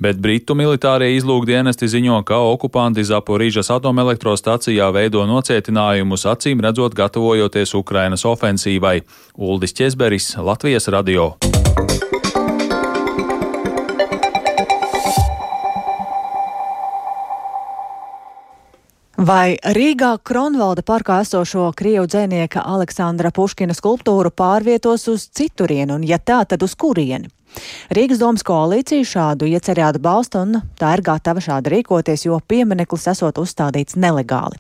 Bet 0.01 0.19
Britu 0.25 0.57
militārie 0.57 1.13
izlūkdienesti 1.19 1.89
ziņo, 1.93 2.23
ka 2.25 2.41
okupanti 2.51 3.05
Zaporīžas 3.05 3.71
atomelektrostacijā 3.77 4.89
veido 4.97 5.27
nocietinājumus, 5.29 6.25
acīm 6.33 6.65
redzot 6.65 6.97
gatavojoties 6.97 7.77
Ukrainas 7.77 8.25
ofensīvai. 8.25 9.03
Uldis 9.37 9.77
Česberis, 9.77 10.33
Latvijas 10.41 10.89
radio. 10.89 11.35
Vai 19.21 19.59
Rīgā 19.77 20.15
Kronvalda 20.25 20.81
parkā 20.81 21.19
esošo 21.21 21.67
krievu 21.77 22.07
dzēnieka 22.09 22.63
Aleksandra 22.65 23.29
Puškina 23.37 23.75
skulptūru 23.77 24.31
pārvietos 24.33 25.05
uz 25.13 25.27
citurienu, 25.37 25.99
un 25.99 26.07
ja 26.09 26.17
tā, 26.17 26.39
tad 26.49 26.65
uz 26.65 26.73
kurieni? 26.73 27.29
Rīgas 27.93 28.23
domas 28.23 28.41
koalīcija 28.49 29.05
šādu 29.11 29.51
iecerē 29.51 29.91
atbalsta 29.91 30.47
un 30.47 30.57
tā 30.81 30.95
ir 30.97 31.05
gatava 31.05 31.45
šādi 31.45 31.75
rīkoties, 31.75 32.25
jo 32.31 32.41
piemineklis 32.49 33.07
esot 33.13 33.43
uzstādīts 33.45 34.01
nelegāli. 34.01 34.57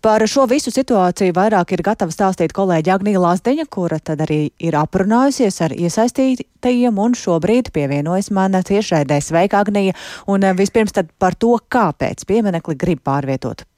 Par 0.00 0.24
šo 0.24 0.48
visu 0.48 0.72
situāciju 0.72 1.36
vairāk 1.36 1.76
ir 1.76 1.84
gatava 1.84 2.14
stāstīt 2.14 2.56
kolēģi 2.56 2.96
Agnija 2.96 3.20
Lāsdeņa, 3.28 3.68
kura 3.68 4.00
tad 4.00 4.24
arī 4.24 4.46
ir 4.56 4.80
aprunājusies 4.86 5.60
ar 5.68 5.76
iesaistītajiem 5.76 6.96
un 6.96 7.12
šobrīd 7.12 7.74
pievienojas 7.76 8.32
mana 8.32 8.64
tiešraidē 8.64 9.20
Sveika 9.20 9.60
Agnija. 9.60 9.92
Un 10.32 10.48
vispirms 10.56 10.96
tad 10.96 11.12
par 11.20 11.36
to, 11.36 11.58
kāpēc 11.68 12.24
pieminekli 12.24 12.78
grib 12.78 13.04
pārvietot. 13.04 13.68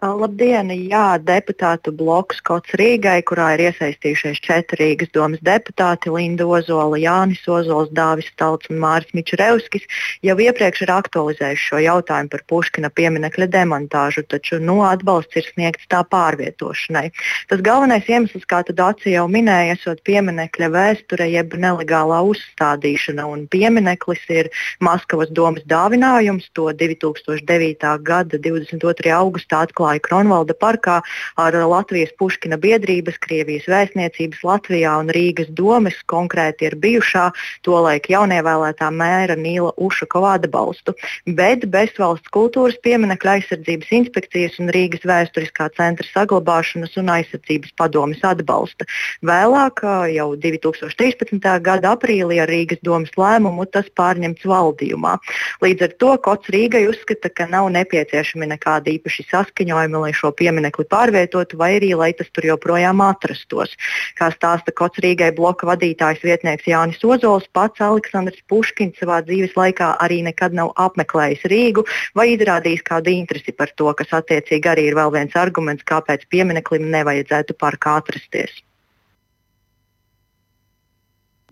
Labdien! 0.00 0.70
Jā, 0.88 1.20
deputātu 1.20 1.92
bloks 1.92 2.38
Kots 2.40 2.72
Rīgai, 2.80 3.18
kurā 3.28 3.50
ir 3.52 3.66
iesaistījušies 3.66 4.38
četri 4.40 4.78
Rīgas 4.80 5.10
domas 5.12 5.42
deputāti- 5.44 6.08
Linda 6.16 6.46
Ozola, 6.48 6.96
Jānis 6.96 7.42
Ozols, 7.44 7.90
Dāvis 7.92 8.30
Stalts 8.32 8.70
un 8.70 8.78
Māris 8.80 9.12
Mičurevskis, 9.12 9.84
jau 10.24 10.36
iepriekš 10.40 10.82
ir 10.86 10.92
aktualizējuši 10.94 11.66
šo 11.68 11.80
jautājumu 11.84 12.30
par 12.32 12.40
Puškina 12.48 12.88
pieminekļa 12.88 13.46
demontāžu, 13.52 14.24
taču 14.24 14.56
nu, 14.58 14.80
atbalsts 14.80 15.36
ir 15.36 15.44
sniegts 15.52 15.84
tā 15.92 16.00
pārvietošanai. 16.08 17.12
Tas 17.48 17.60
galvenais 17.60 18.08
iemesls, 18.08 18.48
kā 18.48 18.64
Aci 18.64 19.12
jau 19.12 19.28
minēja, 19.28 19.76
esot 19.76 20.00
pieminekļa 20.02 20.68
vēsture 20.72 21.28
jeb 21.28 21.52
nelegālā 21.52 22.24
uzstādīšana, 22.24 23.28
un 23.28 23.46
piemineklis 23.46 24.24
ir 24.30 24.48
Maskavas 24.80 25.28
domas 25.28 25.62
dāvinājums, 25.68 26.48
to 26.54 26.72
2009. 26.72 27.98
gada 28.02 28.38
22. 28.38 29.12
augustā 29.12 29.66
atklāja 29.66 29.89
atklāja 29.90 30.00
Kronvalda 30.06 30.54
parkā 30.54 31.00
ar 31.36 31.52
Latvijas 31.54 32.12
Puškina 32.18 32.58
biedrības, 32.58 33.18
Krievijas 33.18 33.66
vēstniecības 33.66 34.42
Latvijā 34.44 34.92
un 35.00 35.10
Rīgas 35.10 35.50
domes, 35.50 35.94
konkrēti 36.06 36.68
ir 36.68 36.76
bijušā 36.76 37.30
tolaik 37.64 38.08
jaunievēlētā 38.10 38.90
mēra 38.90 39.36
Nīla 39.36 39.72
Ušakova 39.76 40.36
atbalstu, 40.38 40.94
bet 41.26 41.66
bez 41.70 41.90
valsts 41.98 42.30
kultūras 42.30 42.78
pieminekļa 42.82 43.38
aizsardzības 43.40 43.90
inspekcijas 43.90 44.58
un 44.60 44.70
Rīgas 44.70 45.04
vēsturiskā 45.04 45.70
centra 45.76 46.06
saglabāšanas 46.12 46.96
un 47.00 47.10
aizsardzības 47.10 47.74
padomes 47.76 48.22
atbalsta. 48.22 48.86
Vēlāk, 49.22 49.82
jau 50.14 50.28
2013. 50.36 51.40
gada 51.62 51.94
aprīlī 51.96 52.40
ar 52.42 52.50
Rīgas 52.50 52.82
domas 52.84 53.10
lēmumu 53.18 53.66
tas 53.70 53.88
pārņemts 53.96 54.46
valdījumā. 54.46 55.16
Līdz 55.64 55.88
ar 55.88 55.96
to 55.98 56.14
Kots 56.22 56.52
Rīgai 56.52 56.86
uzskata, 56.90 57.30
ka 57.32 57.48
nav 57.50 57.70
nepieciešami 57.74 58.48
nekādi 58.54 58.98
īpaši 58.98 59.26
saskaņojumi 59.30 59.79
risinājumi, 59.80 60.00
lai 60.00 60.12
šo 60.12 60.30
pieminekli 60.32 60.84
pārvietotu, 60.88 61.56
vai 61.56 61.78
arī 61.78 61.94
lai 61.94 62.12
tas 62.12 62.28
tur 62.32 62.44
joprojām 62.44 63.00
atrastos. 63.00 63.76
Kā 64.16 64.30
stāsta 64.30 64.72
Kots 64.72 65.00
Rīgai 65.00 65.34
bloka 65.34 65.66
vadītājs 65.66 66.22
vietnieks 66.22 66.66
Jānis 66.66 67.02
Ozols, 67.04 67.48
pats 67.52 67.80
Aleksandrs 67.80 68.42
Puškins 68.48 68.98
savā 69.00 69.22
dzīves 69.24 69.56
laikā 69.56 69.96
arī 70.00 70.22
nekad 70.22 70.52
nav 70.52 70.72
apmeklējis 70.76 71.46
Rīgu 71.50 71.84
vai 72.14 72.34
izrādījis 72.36 72.82
kādu 72.82 73.10
interesi 73.10 73.52
par 73.52 73.70
to, 73.76 73.92
kas 73.94 74.12
attiecīgi 74.12 74.68
arī 74.68 74.88
ir 74.90 74.94
vēl 74.98 75.12
viens 75.12 75.36
arguments, 75.36 75.84
kāpēc 75.84 76.26
piemineklim 76.30 76.90
nevajadzētu 76.90 77.56
parkā 77.58 78.00
atrasties. 78.00 78.62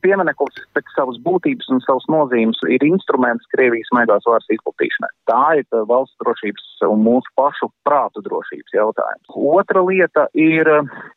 Piemineklis 0.04 0.60
pēc 0.76 0.92
savas 0.96 1.18
būtības 1.24 1.68
un 1.74 1.82
savas 1.84 2.06
nozīmes 2.12 2.60
ir 2.70 2.84
instruments 2.86 3.48
Krievijas 3.54 3.90
maigās 3.96 4.26
varas 4.28 4.48
izplatīšanai. 4.54 5.10
Tā 5.30 5.42
ir 5.60 5.84
valsts 5.90 6.16
drošības 6.22 6.66
un 6.88 7.04
mūsu 7.06 7.32
pašu 7.38 7.70
prātu 7.86 8.22
drošības 8.26 8.76
jautājums. 8.76 9.36
Otra 9.58 9.82
lieta 9.86 10.26
ir, 10.38 10.70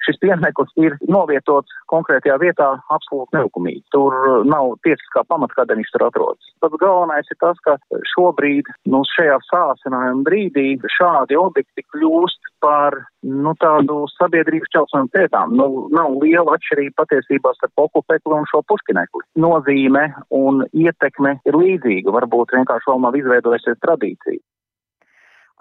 šis 0.06 0.20
piemineklis 0.24 0.74
ir 0.82 0.98
novietots 1.12 1.74
konkrētajā 1.92 2.38
vietā 2.42 2.70
absolūti 2.94 3.38
nelikumīgi. 3.38 3.84
Tur 3.96 4.16
nav 4.48 4.76
tiesiskā 4.86 5.26
pamata, 5.30 5.58
kādēļ 5.60 5.82
viņš 5.82 5.94
tur 5.96 6.08
atrodas. 6.08 6.54
Pats 6.64 6.80
galvenais 6.82 7.32
ir 7.32 7.40
tas, 7.42 7.60
ka 7.66 7.78
šobrīd, 8.14 8.70
nu, 8.92 9.04
šajā 9.16 9.38
sācinājuma 9.50 10.26
brīdī 10.28 10.70
šādi 10.98 11.38
objekti 11.40 11.86
kļūst 11.94 12.51
par 12.64 12.98
nu, 13.46 13.54
tādu 13.62 14.06
sabiedrības 14.16 14.72
čelsmēm 14.76 15.10
pētām. 15.16 15.56
Nu, 15.58 15.88
nav 15.94 16.16
liela 16.22 16.58
atšķirība 16.58 17.04
patiesībā 17.04 17.54
starp 17.58 17.86
okupekli 17.88 18.38
un 18.38 18.48
šo 18.52 18.64
puškinekli. 18.70 19.26
Nozīme 19.42 20.08
un 20.38 20.64
ietekme 20.72 21.38
ir 21.50 21.60
līdzīga, 21.64 22.14
varbūt 22.18 22.56
vienkārši 22.58 22.92
vēl 22.92 23.06
nav 23.06 23.20
izveidojusies 23.20 23.82
tradīcija. 23.86 24.42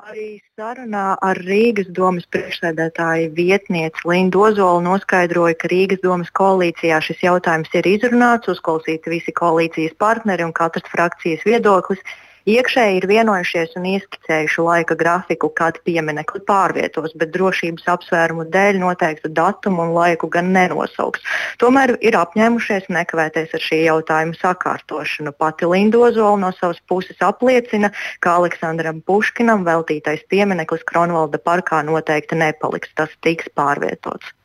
Arī 0.00 0.38
sarunā 0.56 1.18
ar 1.20 1.36
Rīgas 1.44 1.90
domas 1.96 2.24
priekšsēdētāju 2.32 3.34
vietnieci 3.36 4.06
Lindu 4.08 4.46
Ozolu 4.46 4.80
noskaidroja, 4.86 5.58
ka 5.60 5.68
Rīgas 5.68 6.00
domas 6.00 6.30
koalīcijā 6.40 7.02
šis 7.04 7.20
jautājums 7.26 7.74
ir 7.76 7.88
izrunāts, 7.90 8.48
uzklausīti 8.48 9.12
visi 9.12 9.34
koalīcijas 9.36 9.98
partneri 10.00 10.46
un 10.46 10.54
katras 10.56 10.88
frakcijas 10.88 11.44
viedoklis. 11.44 12.00
Iekšēji 12.48 12.96
ir 12.96 13.04
vienojušies 13.10 13.74
un 13.76 13.84
ieskicējuši 13.90 14.62
laika 14.64 14.96
grafiku, 14.96 15.50
kad 15.52 15.76
pieminekli 15.84 16.40
pārvietos, 16.48 17.12
bet 17.20 17.34
drošības 17.34 17.84
apsvērumu 17.94 18.46
dēļ 18.48 18.80
noteiktu 18.80 19.28
datumu 19.36 19.84
un 19.84 19.92
laiku 19.92 20.30
gan 20.32 20.48
nenosauks. 20.54 21.20
Tomēr 21.60 21.98
ir 22.00 22.16
apņēmušies 22.16 22.88
nekavēties 22.88 23.52
ar 23.58 23.66
šī 23.66 23.82
jautājuma 23.84 24.40
sakārtošanu. 24.40 25.36
Pati 25.36 25.68
Lindozola 25.68 26.40
no 26.46 26.52
savas 26.56 26.80
puses 26.88 27.20
apliecina, 27.20 27.92
ka 28.24 28.38
Aleksandram 28.40 29.04
Puškinam 29.04 29.68
veltītais 29.68 30.24
piemineklis 30.32 30.86
Kronvalda 30.88 31.38
parkā 31.44 31.84
noteikti 31.84 32.40
nepaliks. 32.40 32.96
Tas 32.96 33.12
tiks 33.20 33.52
pārvietots. 33.52 34.39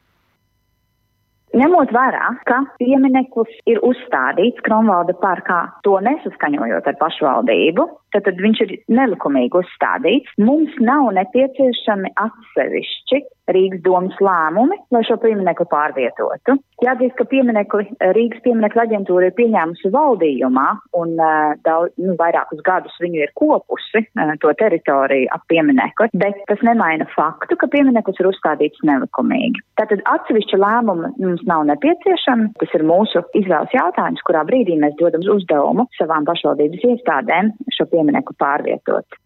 Ņemot 1.55 1.91
vērā, 1.95 2.33
ka 2.49 2.57
piemineklis 2.81 3.53
ir 3.71 3.79
uzstādīts 3.87 4.59
Kronvalda 4.65 5.15
parkā, 5.21 5.61
to 5.87 5.95
nesaskaņojot 6.03 6.89
ar 6.91 6.97
pašvaldību, 6.99 7.85
tad, 8.15 8.25
tad 8.27 8.41
viņš 8.43 8.63
ir 8.65 8.73
nelikumīgi 8.91 9.61
uzstādīts. 9.61 10.35
Mums 10.41 10.75
nav 10.83 11.13
nepieciešami 11.15 12.11
atsevišķi 12.25 13.23
Rīgas 13.45 13.83
domas 13.85 14.15
lēmumi, 14.25 14.79
lai 14.89 15.03
šo 15.05 15.19
pieminekli 15.21 15.67
pārvietotu. 15.69 16.55
Jāatzīst, 16.81 17.13
ka 17.19 17.27
pieminekli 17.29 17.85
Rīgas 18.17 18.41
pieminekļa 18.41 18.85
aģentūra 18.87 19.29
ir 19.29 19.35
pieņēmusi 19.37 19.91
valdījumā 19.93 20.65
un 20.97 21.13
uh, 21.19 21.53
daudz, 21.67 21.93
nu, 22.01 22.15
vairākus 22.17 22.63
gadus 22.65 22.95
viņu 23.03 23.21
ir 23.21 23.33
kopusi 23.37 24.01
uh, 24.01 24.33
to 24.41 24.49
teritoriju 24.57 25.29
ap 25.35 25.45
pieminekli, 25.51 26.09
bet 26.17 26.41
tas 26.49 26.63
nemaina 26.65 27.05
faktu, 27.13 27.59
ka 27.61 27.69
piemineklis 27.69 28.17
ir 28.23 28.31
uzstādīts 28.31 28.81
nelikumīgi. 28.87 29.61
Tātad 29.77 30.01
atsevišķa 30.09 30.61
lēmuma 30.65 31.13
mums 31.21 31.44
nav 31.49 31.65
nepieciešama. 31.69 32.51
Tas 32.61 32.73
ir 32.77 32.85
mūsu 32.87 33.23
izvēles 33.37 33.75
jautājums, 33.75 34.23
kurā 34.27 34.45
brīdī 34.47 34.77
mēs 34.81 34.97
dodam 35.01 35.25
uzdevumu 35.35 35.87
savām 35.99 36.27
pašvaldības 36.29 36.87
iestādēm 36.93 37.53
šo 37.75 37.87
pieminekli 37.91 38.37
pārvietot. 38.41 39.19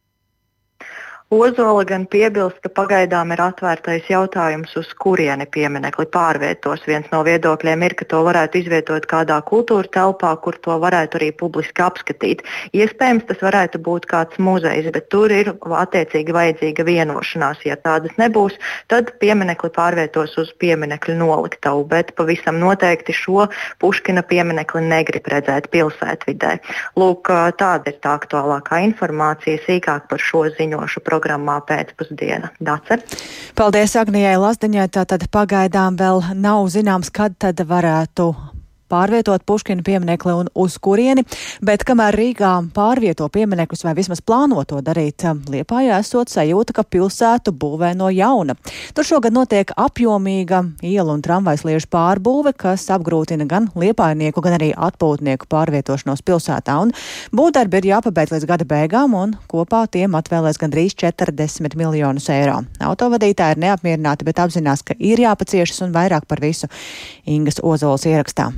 Ozola 1.30 1.84
gan 1.86 2.08
piebilst, 2.10 2.58
ka 2.64 2.72
pagaidām 2.74 3.30
ir 3.36 3.42
atvērtais 3.46 4.08
jautājums, 4.10 4.72
uz 4.80 4.88
kurieni 4.98 5.46
pieminekli 5.46 6.08
pārvietos. 6.10 6.82
Viens 6.90 7.06
no 7.12 7.20
viedokļiem 7.22 7.84
ir, 7.86 7.94
ka 8.00 8.08
to 8.10 8.24
varētu 8.26 8.58
izvietot 8.64 9.06
kādā 9.06 9.38
kultūra 9.46 9.86
telpā, 9.94 10.32
kur 10.42 10.58
to 10.58 10.74
varētu 10.82 11.20
arī 11.20 11.28
publiski 11.38 11.84
apskatīt. 11.86 12.42
Iespējams, 12.74 13.28
tas 13.30 13.44
varētu 13.46 13.78
būt 13.86 14.08
kāds 14.10 14.40
muzejs, 14.42 14.88
bet 14.96 15.12
tur 15.14 15.30
ir 15.30 15.52
attiecīgi 15.54 16.34
vajadzīga 16.34 16.88
vienošanās. 16.90 17.62
Ja 17.62 17.78
tādas 17.78 18.18
nebūs, 18.18 18.58
tad 18.90 19.14
pieminekli 19.22 19.70
pārvietos 19.78 20.34
uz 20.42 20.50
pieminekļu 20.58 21.20
noliktavu, 21.22 21.86
bet 21.94 22.16
pavisam 22.18 22.58
noteikti 22.58 23.14
šo 23.14 23.46
Puškina 23.78 24.26
pieminekli 24.26 24.82
negrib 24.82 25.30
redzēt 25.30 25.70
pilsētvidē. 25.70 26.58
Lūk, 26.98 27.30
tāda 27.62 27.94
ir 27.94 28.02
tā 28.02 28.18
aktuālākā 28.18 28.82
informācija 28.90 29.62
sīkāk 29.70 30.10
par 30.10 30.28
šo 30.32 30.48
ziņošu 30.58 31.06
programmu 31.06 31.19
programmā 31.20 31.60
pēcpusdiena. 31.68 32.54
Dace. 32.64 33.02
Paldies 33.56 33.96
Agnijai 34.00 34.38
Lazdiņai. 34.40 34.88
Tātad 34.96 35.28
pagaidām 35.32 36.00
vēl 36.00 36.24
nav 36.40 36.70
zināms, 36.72 37.12
kad 37.12 37.36
tad 37.40 37.60
varētu 37.68 38.32
pārvietot 38.90 39.46
Puškina 39.48 39.86
pieminekli 39.86 40.34
un 40.36 40.50
uz 40.58 40.78
kurieni, 40.82 41.26
bet 41.66 41.86
kamēr 41.88 42.18
Rīgā 42.20 42.54
pārvieto 42.76 43.30
pieminekļus 43.32 43.86
vai 43.88 43.96
vismaz 43.98 44.22
plāno 44.26 44.64
to 44.68 44.82
darīt, 44.86 45.24
Liepājā 45.50 45.98
esot 46.00 46.30
sajūta, 46.32 46.74
ka 46.76 46.84
pilsētu 46.86 47.52
būvē 47.56 47.92
no 47.98 48.10
jauna. 48.14 48.56
Tur 48.96 49.08
šogad 49.08 49.34
notiek 49.36 49.72
apjomīga 49.78 50.62
ielu 50.86 51.16
un 51.16 51.24
tramvajs 51.26 51.66
liežu 51.68 51.90
pārbūve, 51.92 52.54
kas 52.58 52.86
apgrūtina 52.94 53.48
gan 53.50 53.70
liepājnieku, 53.80 54.44
gan 54.46 54.58
arī 54.60 54.72
atpūtnieku 54.76 55.50
pārvietošanos 55.52 56.24
pilsētā. 56.26 56.78
Un 56.84 56.94
būvdarbi 57.36 57.82
ir 57.82 57.90
jāpabeidz 57.92 58.36
līdz 58.36 58.48
gada 58.50 58.68
beigām, 58.70 59.18
un 59.18 59.36
kopā 59.52 59.84
tiem 59.92 60.18
atvēlēs 60.20 60.62
gandrīz 60.62 60.96
40 61.04 61.78
miljonus 61.80 62.30
eiro. 62.34 62.62
Autovadītāji 62.80 63.58
ir 63.58 63.64
neapmierināti, 63.66 64.28
bet 64.28 64.42
apzinās, 64.46 64.86
ka 64.86 64.98
ir 64.98 65.22
jāpaciešas 65.26 65.86
un 65.88 65.96
vairāk 65.96 66.30
par 66.30 66.42
visu 66.44 66.72
Ingas 67.28 67.62
Ozols 67.64 68.08
ierakstā. 68.10 68.52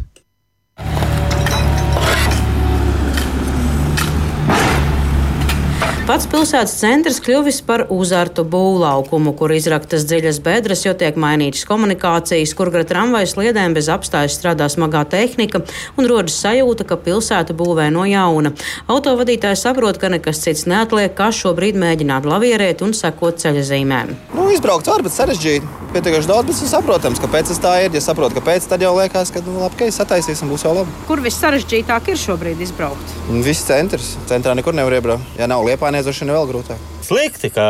Pats 6.01 6.25
pilsētas 6.25 6.72
centrs 6.79 7.20
kļuvis 7.22 7.60
par 7.62 7.84
uzartu 7.93 8.41
būvlaukumu, 8.50 9.36
kur 9.38 9.51
izraktas 9.53 10.01
dziļas 10.10 10.39
bedres, 10.41 10.81
jo 10.88 10.96
tiek 10.98 11.17
mainītas 11.22 11.62
komunikācijas, 11.70 12.55
kur 12.58 12.72
gar 12.74 12.88
tramvajas 12.89 13.36
sliedēm 13.36 13.75
bez 13.77 13.86
apstājas 13.93 14.34
strādā 14.39 14.65
smagā 14.74 15.03
tehnika 15.12 15.62
un 16.01 16.10
rodas 16.10 16.39
sajūta, 16.41 16.88
ka 16.89 16.98
pilsēta 17.05 17.53
būvē 17.58 17.91
no 17.93 18.08
jauna. 18.10 18.53
Autovadītājs 18.89 19.62
saprot, 19.67 20.01
ka 20.01 20.10
nekas 20.10 20.41
cits 20.41 20.65
neatliek, 20.65 21.13
kā 21.13 21.29
šobrīd 21.38 21.77
mēģināt 21.77 22.25
lavierēt 22.25 22.81
un 22.81 22.98
sekot 22.98 23.38
ceļa 23.46 23.67
zīmēm. 23.70 24.17
Nu, 24.34 24.50
izbraukt 24.50 24.89
var, 24.89 25.05
bet 25.05 25.13
sarežģīti. 25.13 25.77
Pietiekami 25.91 26.24
daudz, 26.24 26.48
bet 26.48 26.60
ir 26.63 26.70
saprotams, 26.72 27.20
kāpēc 27.20 27.50
tas 27.51 27.58
tā 27.60 27.72
ir. 27.84 27.91
Ja 27.91 28.00
saprotu, 28.00 28.38
kāpēc, 28.39 28.63
tad 28.72 28.81
jau 28.81 28.93
liekas, 28.96 29.27
ka 29.36 29.41
nu, 29.43 29.58
labi, 29.60 29.75
ka 29.75 29.89
sataisīsim, 29.91 30.48
būs 30.48 30.64
jau 30.64 30.72
labi. 30.77 30.94
Kur 31.09 31.20
viss 31.20 31.42
sarežģītāk 31.44 32.14
ir 32.14 32.22
šobrīd 32.22 32.64
izbraukt? 32.64 33.16
Viss 33.44 33.68
centrs. 33.68 34.14
Centrā 34.29 34.55
nekur 34.55 34.75
nevar 34.77 34.96
iebraukt. 34.96 35.35
Ja 35.35 35.50
nav 35.51 35.66
liepā, 35.68 35.90
aizvešana 35.99 36.37
vēl 36.37 36.49
grūtāk. 36.51 36.85
Slikti, 37.05 37.51
ka 37.53 37.65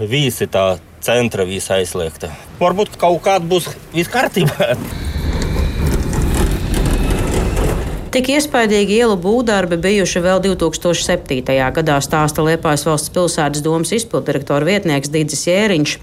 visi 0.00 0.46
tā 0.50 0.76
centra 1.04 1.44
visa 1.48 1.78
aizliegta. 1.80 2.30
Varbūt 2.60 2.96
kaut 3.00 3.20
kāda 3.26 3.44
būs 3.48 3.68
viss 3.92 4.12
kārtībā. 4.12 4.74
Tik 8.14 8.28
iespaidīgi 8.30 9.00
ielu 9.00 9.16
būvdarbi 9.18 9.74
bijuši 9.82 10.20
vēl 10.22 10.38
2007. 10.44 11.40
gadā 11.74 11.96
stāsta 11.98 12.44
Liepājas 12.46 12.84
valsts 12.86 13.10
pilsētas 13.10 13.62
domas 13.64 13.90
izpildirektora 13.96 14.68
vietnieks 14.68 15.10
Dīdzis 15.10 15.40
Jēriņš, 15.48 15.94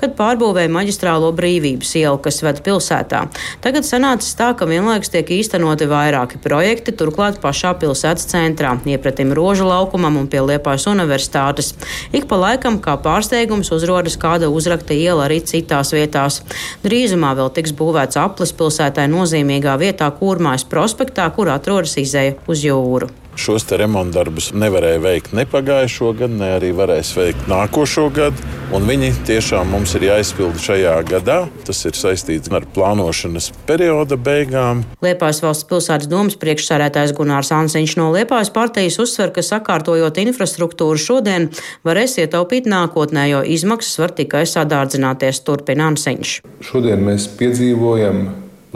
kad 0.00 0.16
pārbūvēja 0.18 0.72
maģistrālo 0.74 1.28
brīvības 1.38 1.92
ielu, 2.00 2.18
kas 2.24 2.42
ved 2.42 2.58
pilsētā. 2.66 3.20
Tagad 3.62 3.86
sanācis 3.86 4.34
tā, 4.34 4.48
ka 4.58 4.66
vienlaikus 4.66 5.12
tiek 5.14 5.30
īstenoti 5.36 5.86
vairāki 5.92 6.40
projekti, 6.42 6.90
turklāt 6.90 7.38
pašā 7.38 7.76
pilsētas 7.78 8.26
centrā, 8.32 8.74
iepratim 8.90 9.30
Rožu 9.38 9.70
laukumam 9.70 10.18
un 10.18 10.26
pie 10.26 10.42
Liepājas 10.42 10.88
universitātes. 10.90 11.70
Ik 12.10 12.26
pa 12.26 12.40
laikam, 12.48 12.80
kā 12.82 12.96
pārsteigums, 12.98 13.70
uzrodas 13.78 14.18
kāda 14.18 14.50
uzrakta 14.50 14.98
iela 14.98 15.28
arī 15.28 15.38
citās 15.46 15.94
vietās. 15.94 16.42
Drīzumā 16.82 17.30
vēl 17.38 17.54
tiks 17.60 17.78
būvēts 17.78 18.18
aplis 18.18 18.56
pilsētai 18.58 19.06
nozīmīgā 19.14 19.78
vietā 19.86 20.10
Kūrmājas 20.18 20.66
prospektā, 20.66 21.30
kur 21.30 21.54
atrodas 21.60 21.98
izēja 22.00 22.38
uz 22.50 22.64
jūru. 22.66 23.12
Šos 23.40 23.64
remonta 23.78 24.18
darbus 24.18 24.50
nevarēja 24.52 24.98
veikt 25.00 25.34
ne 25.38 25.46
pagājušo 25.48 26.10
gadu, 26.18 26.34
ne 26.42 26.48
arī 26.58 26.72
varēs 26.76 27.12
veikt 27.16 27.46
nākošo 27.48 28.08
gadu. 28.12 28.42
Viņi 28.70 29.10
tiešām 29.26 29.70
mums 29.72 29.94
ir 29.96 30.04
jāizpilda 30.08 30.60
šajā 30.60 30.96
gadā. 31.08 31.38
Tas 31.64 31.80
ir 31.88 31.96
saistīts 31.96 32.50
ar 32.52 32.66
plānošanas 32.74 33.48
perioda 33.70 34.18
beigām. 34.20 34.82
Liepājas 35.00 35.40
valsts 35.44 35.68
pilsētas 35.70 36.10
domas 36.10 36.36
priekšsārētājs 36.42 37.14
Gunārs 37.16 37.52
Ansiņš 37.54 37.96
no 38.02 38.10
Liepājas 38.12 38.52
partijas 38.52 38.98
uzsver, 39.02 39.32
ka 39.32 39.46
sakārtojot 39.46 40.20
infrastruktūru 40.26 41.00
šodien 41.00 41.48
varēs 41.86 42.18
ietaupīt 42.20 42.68
nākotnē, 42.70 43.28
jo 43.30 43.42
izmaksas 43.46 44.02
var 44.02 44.14
tikai 44.20 44.44
sadārdzināties, 44.50 45.42
turpina 45.46 45.88
Ansiņš. 45.90 46.40
Šodien 46.66 47.06
mēs 47.08 47.30
piedzīvojam 47.40 48.26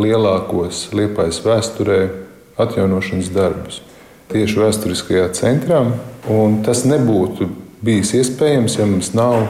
lielākos 0.01 0.89
Liepājas 0.97 1.45
vēsturē 1.45 2.24
atjaunošanas 2.61 3.33
darbus 3.35 3.81
tieši 4.33 4.61
vēsturiskajā 4.63 5.29
centrā. 5.37 5.83
Tas 6.65 6.85
nebūtu 6.89 7.51
bijis 7.85 8.15
iespējams, 8.21 8.79
ja 8.81 8.89
mums 8.89 9.13
nav 9.17 9.47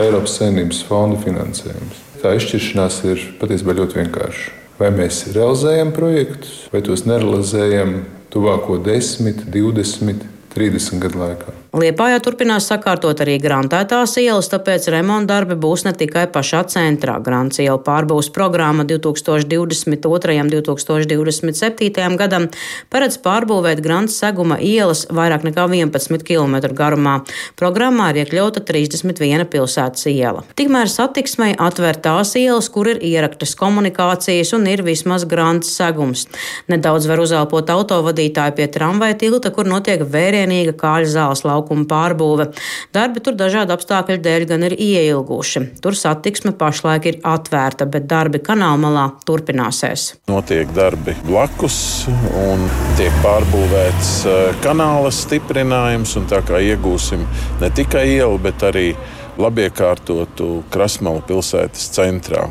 Eiropas 0.00 0.38
Savienības 0.38 0.82
fonda 0.88 1.18
finansējums. 1.22 2.02
Tā 2.22 2.36
izšķiršanās 2.38 3.00
ir 3.10 3.24
patiesībā 3.40 3.74
ļoti 3.80 3.98
vienkārša. 3.98 4.52
Vai 4.78 4.92
mēs 4.94 5.24
realizējam 5.34 5.90
projektus, 5.94 6.54
vai 6.72 6.82
tos 6.86 7.04
nerealizējam 7.06 7.98
tuvāko 8.32 8.78
10, 8.82 9.44
20, 9.52 10.24
30 10.54 11.02
gadu 11.02 11.22
laikā. 11.26 11.61
Liepājā 11.72 12.18
turpinās 12.20 12.66
sakārtot 12.68 13.22
arī 13.24 13.38
grantētās 13.40 14.18
ielas, 14.20 14.50
tāpēc 14.52 14.90
remonta 14.92 15.30
darbi 15.30 15.54
būs 15.56 15.86
ne 15.86 15.94
tikai 15.96 16.26
pašā 16.28 16.58
centrā. 16.68 17.14
Grants 17.24 17.62
iela 17.64 17.78
pārbūves 17.80 18.26
programma 18.34 18.84
2022. 18.84 20.34
un 20.42 20.50
2027. 20.52 22.18
gadam 22.20 22.50
paredz 22.92 23.16
pārbūvēt 23.24 23.80
grants 23.80 24.18
seguma 24.20 24.58
ielas 24.60 25.06
vairāk 25.08 25.46
nekā 25.48 25.64
11 25.64 26.26
km 26.28 26.58
garumā. 26.76 27.14
Programmā 27.56 28.10
ir 28.12 28.20
iekļauta 28.26 28.60
31 28.68 29.48
pilsētas 29.48 30.10
iela. 30.12 30.44
Tikmēr 30.60 30.92
satiksmei 30.92 31.56
atver 31.56 31.96
tās 32.04 32.34
ielas, 32.36 32.68
kur 32.68 32.92
ir 32.92 33.00
ieraktas 33.00 33.56
komunikācijas 33.56 34.52
un 34.58 34.68
ir 34.68 34.84
vismaz 34.84 35.24
grants 35.24 35.72
segums. 35.80 36.26
Nedaudz 36.68 37.08
var 37.08 37.24
uzelpot 37.24 37.72
autovadītāju 37.78 38.58
pie 38.60 38.68
tramvaja 38.76 39.16
tilta, 39.24 39.56
kur 39.56 39.72
notiek 39.72 40.04
vērienīga 40.04 40.76
kāļa 40.76 41.12
zāles 41.16 41.46
laukuma 41.48 41.61
laukuma 41.62 41.86
pārbūve. 41.86 42.50
Darbi 42.92 43.22
tur 43.22 43.36
dažādu 43.38 43.74
apstākļu 43.76 44.18
dēļ 44.22 44.46
gan 44.50 44.66
ir 44.66 44.76
ieilguši. 44.76 45.64
Tur 45.82 45.96
satiksme 45.96 46.52
pašlaik 46.58 47.06
ir 47.06 47.20
atvērta, 47.22 47.86
bet 47.86 48.08
darbi 48.10 48.42
kanālmalā 48.42 49.08
turpināsies. 49.26 50.12
Notiek 50.30 50.70
darbi 50.74 51.14
blakus 51.26 52.08
un 52.08 52.66
tiek 52.98 53.14
pārbūvēts 53.24 54.12
eh, 54.26 54.44
kanāla 54.64 55.12
stiprinājums, 55.14 56.16
un 56.18 56.28
tā 56.30 56.42
kā 56.46 56.60
iegūsim 56.62 57.26
ne 57.62 57.70
tikai 57.70 58.06
ielu, 58.16 58.38
bet 58.42 58.64
arī 58.66 58.92
labiekārtotu 59.40 60.62
Krasmalu 60.72 61.22
pilsētas 61.28 61.88
centrā. 61.94 62.50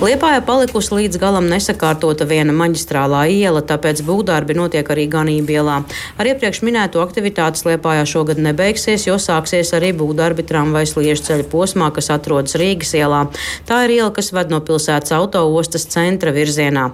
Liepājā 0.00 0.38
palikusi 0.48 0.94
līdz 0.96 1.18
galam 1.20 1.44
nesakārtota 1.52 2.24
viena 2.24 2.54
maģistrālā 2.56 3.26
iela, 3.34 3.60
tāpēc 3.60 3.98
būvdarbi 4.06 4.54
notiek 4.56 4.86
arī 4.88 5.02
Ganībielā. 5.12 5.74
Ar 6.16 6.28
iepriekš 6.30 6.62
minēto 6.64 7.02
aktivitātes 7.04 7.66
Liepājā 7.66 8.06
šogad 8.08 8.38
nebeigsies, 8.40 9.04
jo 9.04 9.18
sāksies 9.20 9.74
arī 9.76 9.90
būvdarbi 9.98 10.46
tramvajas 10.48 10.94
liežu 10.96 11.26
ceļa 11.26 11.44
posmā, 11.52 11.90
kas 11.92 12.08
atrodas 12.14 12.56
Rīgas 12.56 12.94
ielā. 12.96 13.26
Tā 13.68 13.82
ir 13.84 13.92
iela, 13.98 14.08
kas 14.16 14.32
ved 14.32 14.48
no 14.54 14.62
pilsētas 14.64 15.12
autoostas 15.18 15.84
centra 15.92 16.32
virzienā. 16.32 16.86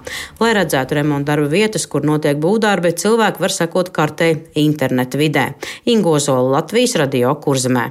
Lai 0.42 0.50
redzētu 0.58 0.98
remonta 0.98 1.30
darba 1.30 1.46
vietas, 1.52 1.86
kur 1.86 2.02
notiek 2.02 2.40
būvdarbi, 2.42 2.90
cilvēki 3.04 3.44
var 3.44 3.54
sekot 3.54 3.92
kartei 3.94 4.32
interneta 4.58 5.22
vidē. 5.22 5.46
Ingozola 5.94 6.58
Latvijas 6.58 6.98
radio 6.98 7.36
kurzemē. 7.38 7.86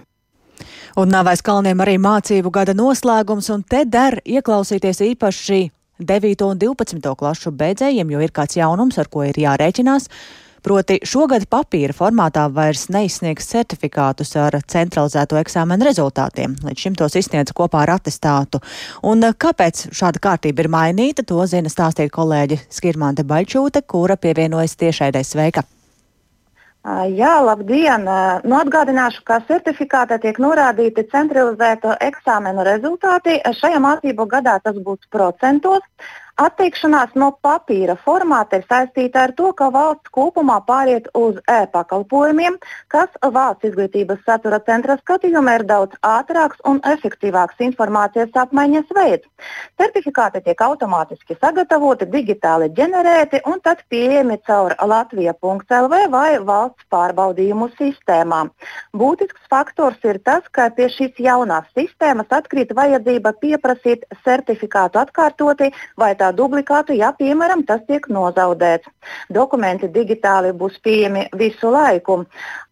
Un 0.96 1.10
nav 1.12 1.28
aiz 1.28 1.42
kalniem 1.44 1.82
arī 1.84 1.98
mācību 2.00 2.54
gada 2.56 2.72
noslēgums, 2.72 3.50
un 3.52 3.66
te 3.68 3.82
der 3.84 4.22
ieklausīties 4.24 5.02
īpaši 5.04 5.58
9 6.00 6.46
un 6.48 6.62
12 6.62 7.12
klašu 7.20 7.52
beidzējiem, 7.52 8.14
jo 8.16 8.22
ir 8.24 8.32
kāds 8.32 8.56
jaunums, 8.56 8.96
ar 9.04 9.12
ko 9.12 9.26
ir 9.28 9.36
jārēķinās. 9.44 10.08
Proti, 10.64 11.02
šogad 11.04 11.50
papīra 11.52 11.92
formātā 11.94 12.48
vairs 12.48 12.88
neizsniegs 12.96 13.52
certifikātus 13.52 14.32
ar 14.40 14.56
centralizēto 14.72 15.36
eksāmenu 15.44 15.84
rezultātiem. 15.86 16.56
Līdz 16.64 16.88
šim 16.88 16.96
tos 16.96 17.20
izsniedz 17.20 17.52
kopā 17.52 17.84
ar 17.84 17.98
atestātu. 18.00 18.64
Un 19.04 19.28
kāpēc 19.36 19.90
šāda 19.92 20.24
kārtība 20.24 20.64
ir 20.64 20.72
mainīta, 20.80 21.28
to 21.28 21.44
zina 21.44 21.70
stāstīt 21.70 22.16
kolēģi 22.16 22.64
Skirmante 22.72 23.28
Baļķūte, 23.28 23.84
kura 23.84 24.16
pievienojas 24.16 24.80
tiešaidai 24.80 25.28
sveika. 25.28 25.68
Jā, 26.86 27.40
labdien! 27.42 28.04
Nu, 28.46 28.58
atgādināšu, 28.60 29.24
ka 29.26 29.40
certifikātā 29.48 30.20
tiek 30.22 30.38
norādīti 30.38 31.08
centralizēto 31.10 31.96
eksāmenu 31.98 32.62
rezultāti. 32.68 33.40
Šajā 33.58 33.80
mācību 33.82 34.28
gadā 34.30 34.60
tas 34.62 34.78
būs 34.78 35.10
procentos. 35.10 35.82
Atteikšanās 36.36 37.14
no 37.16 37.30
papīra 37.46 37.94
formāta 37.96 38.58
ir 38.60 38.66
saistīta 38.68 39.22
ar 39.24 39.32
to, 39.38 39.54
ka 39.56 39.70
valsts 39.72 40.12
kopumā 40.12 40.58
pāriet 40.68 41.06
uz 41.16 41.38
e-pakalpojumiem, 41.48 42.58
kas 42.92 43.14
valsts 43.24 43.70
izglītības 43.70 44.20
satura 44.28 44.60
centra 44.68 44.98
skatījumā 45.00 45.54
ir 45.62 45.64
daudz 45.70 45.96
ātrāks 46.04 46.60
un 46.68 46.82
efektīvāks 46.92 47.64
informācijas 47.70 48.36
apmaiņas 48.42 48.92
veids. 48.98 49.30
Certifikāti 49.80 50.42
tiek 50.44 50.64
automātiski 50.66 51.38
sagatavoti, 51.40 52.10
digitāli 52.12 52.68
ģenerēti 52.76 53.40
un 53.48 53.64
tad 53.64 53.86
pieejami 53.88 54.36
caur 54.44 54.76
latvija.lv 54.92 56.02
vai 56.18 56.30
valsts 56.52 56.90
pārbaudījumu 56.92 57.70
sistēmām. 57.80 58.52
Būtisks 58.92 59.48
faktors 59.48 60.04
ir 60.04 60.20
tas, 60.28 60.44
ka 60.52 60.68
pie 60.76 60.92
šīs 60.92 61.16
jaunās 61.30 61.72
sistēmas 61.80 62.28
atkrīt 62.42 62.76
vajadzība 62.76 63.38
pieprasīt 63.40 64.04
certifikātu 64.28 65.00
atkārtoti 65.00 65.72
vai 65.96 66.12
tā 66.20 66.25
duplikātu, 66.34 66.96
ja, 66.98 67.12
piemēram, 67.14 67.64
tas 67.66 67.82
tiek 67.88 68.08
nozaudēts. 68.10 68.90
Dokumenti 69.30 69.90
digitāli 69.94 70.54
būs 70.58 70.78
pieejami 70.86 71.28
visu 71.38 71.72
laiku. 71.72 72.24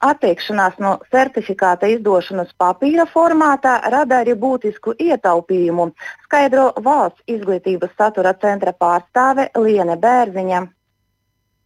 Atteikšanās 0.04 0.80
no 0.80 0.98
certifikāta 1.12 1.90
izdošanas 1.94 2.54
papīra 2.58 3.06
formātā 3.14 3.80
rada 3.94 4.22
arī 4.24 4.38
būtisku 4.40 4.96
ietaupījumu, 5.00 5.92
skaidro 6.28 6.72
valsts 6.84 7.22
izglītības 7.28 7.94
satura 7.98 8.34
centra 8.34 8.74
pārstāve 8.74 9.50
Liene 9.58 9.98
Bērziņa. 9.98 10.64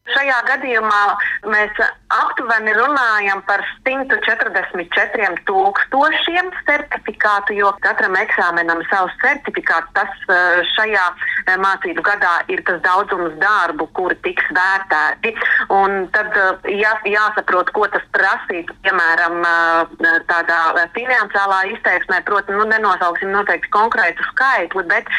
Šajā 0.08 0.38
gadījumā 0.48 1.02
mēs 1.52 1.80
aptuveni 2.16 2.72
runājam 2.78 3.42
par 3.48 3.64
144 3.84 5.42
tūkstošiem 5.48 6.52
certifikātu, 6.68 7.58
jo 7.60 7.74
katram 7.84 8.16
eksāmenam 8.20 8.84
savs 8.92 9.16
certifikāts. 9.24 9.92
Tas 9.98 10.14
eh, 10.32 10.62
šajā 10.76 11.04
eh, 11.12 11.58
mācību 11.60 12.06
gadā 12.08 12.38
ir 12.54 12.64
tas 12.68 12.80
daudzums 12.86 13.36
darbu, 13.42 13.90
kuri 13.98 14.16
tiks 14.24 14.48
vērtēti. 14.56 15.34
Un 15.76 16.08
tad 16.16 16.32
eh, 16.40 16.72
jā, 16.80 16.94
jāsaprot, 17.12 17.74
ko 17.76 17.90
tas 17.92 18.06
prasītu, 18.16 18.76
piemēram, 18.88 19.44
tādā 20.30 20.88
finansiālā 20.96 21.60
izteiksmē. 21.74 22.22
Protams, 22.28 22.62
nu, 22.62 22.70
nenosauksim 22.72 23.34
noteikti 23.36 23.72
konkrētu 23.76 24.24
skaitli, 24.32 24.84
bet 24.88 25.12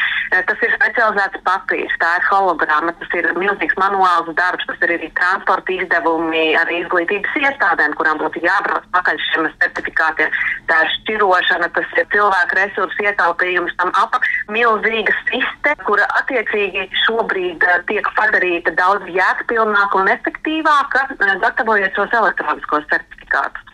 tas 0.49 0.65
ir 0.65 0.73
specializēts 0.75 1.41
papīrs, 1.45 1.95
tā 2.01 2.15
ir 2.19 2.27
holograma, 2.29 2.93
tas 2.99 3.15
ir 3.17 3.29
milzīgs 3.37 3.77
manuāls 3.79 4.29
darbs 4.37 4.67
tas 4.79 4.93
ir 4.95 5.05
transporta 5.17 5.73
izdevumi 5.75 6.43
arī 6.59 6.81
izglītības 6.83 7.37
iestādēm, 7.41 7.95
kurām 7.99 8.19
būtu 8.21 8.41
jābrauc 8.43 8.85
pakaļ 8.95 9.21
šiem 9.27 9.47
certifikātiem. 9.63 10.35
Tā 10.69 10.81
ir 10.85 10.91
šķirošana, 10.95 11.69
tas 11.77 11.95
ir 11.97 12.09
cilvēku 12.13 12.59
resursu 12.59 13.07
ietaupījums, 13.07 13.75
tam 13.81 13.93
apakš 14.03 14.35
milzīga 14.55 15.15
sistēma, 15.29 15.87
kura 15.87 16.09
attiecīgi 16.21 16.87
šobrīd 17.05 17.65
uh, 17.67 17.79
tiek 17.89 18.11
padarīta 18.17 18.75
daudz 18.79 19.09
jēgpilnāka 19.13 20.03
un 20.03 20.13
efektīvāka, 20.17 21.07
uh, 21.17 21.33
gatavojot 21.45 21.99
šos 21.99 22.21
elektroniskos 22.23 22.87
certifikātus. 22.93 23.68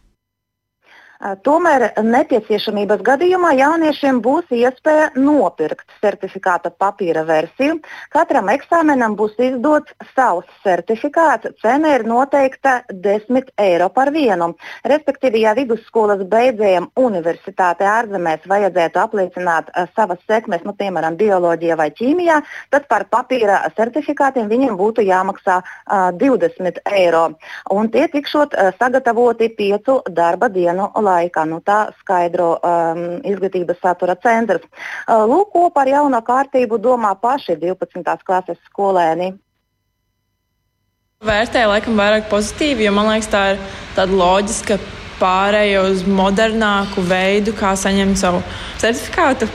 Tomēr 1.46 1.88
nepieciešamības 2.06 3.02
gadījumā 3.06 3.56
jauniešiem 3.58 4.20
būs 4.22 4.52
iespēja 4.54 5.08
nopirkt 5.18 5.88
certifikāta 6.04 6.70
papīra 6.70 7.24
versiju. 7.26 7.80
Katram 8.14 8.52
eksāmenam 8.54 9.16
būs 9.18 9.34
izdots 9.42 9.94
savs 10.14 10.46
certifikāts. 10.62 11.50
Cena 11.64 11.96
ir 11.96 12.06
noteikta 12.06 12.76
10 12.92 13.50
eiro 13.58 13.88
par 13.96 14.12
vienu. 14.14 14.52
Respektīvi, 14.86 15.42
ja 15.48 15.56
vidusskolas 15.58 16.22
beidzējiem 16.30 16.92
universitātē 17.00 17.88
ārzemēs 17.90 18.46
vajadzētu 18.52 19.02
apliecināt 19.02 19.74
savas 19.96 20.22
sekmes, 20.30 20.62
nu, 20.68 20.76
piemēram, 20.78 21.18
bioloģijā 21.18 21.80
vai 21.80 21.90
ķīmijā, 21.96 22.42
tad 22.76 22.86
par 22.92 23.08
papīra 23.10 23.64
certifikātiem 23.80 24.52
viņiem 24.52 24.78
būtu 24.78 25.08
jāmaksā 25.10 25.58
uh, 25.64 26.12
20 26.22 26.84
eiro. 26.94 27.26
Un 27.74 27.90
tie 27.90 28.06
tikšot 28.14 28.54
uh, 28.54 28.72
sagatavoti 28.78 29.50
piecu 29.58 30.02
darba 30.14 30.52
dienu 30.54 30.92
laikā. 30.94 31.15
Nu, 31.50 31.62
tā 31.64 31.80
skaidro 32.02 32.56
um, 32.60 33.04
izglītības 33.26 33.80
satura 33.82 34.16
centrs. 34.22 34.66
Uh, 35.08 35.24
lūk, 35.30 35.52
ko 35.54 35.70
par 35.74 35.88
jauno 35.88 36.22
kārtību 36.26 36.80
domā 36.82 37.16
paši 37.22 37.58
12. 37.62 38.04
klases 38.26 38.60
skolēni. 38.70 39.34
Vērtēju 41.26 41.72
laikam 41.72 41.96
vairāk 41.98 42.28
pozitīvi, 42.30 42.86
jo 42.86 42.92
man 42.94 43.08
liekas, 43.14 43.30
tā 43.32 43.44
ir 43.54 43.62
tāda 43.96 44.18
loģiska 44.20 44.80
pārēja 45.20 45.86
uz 45.88 46.04
modernāku 46.04 47.04
veidu, 47.08 47.54
kā 47.56 47.72
saņemt 47.80 48.20
savu 48.20 48.44
certifikātu. 48.82 49.48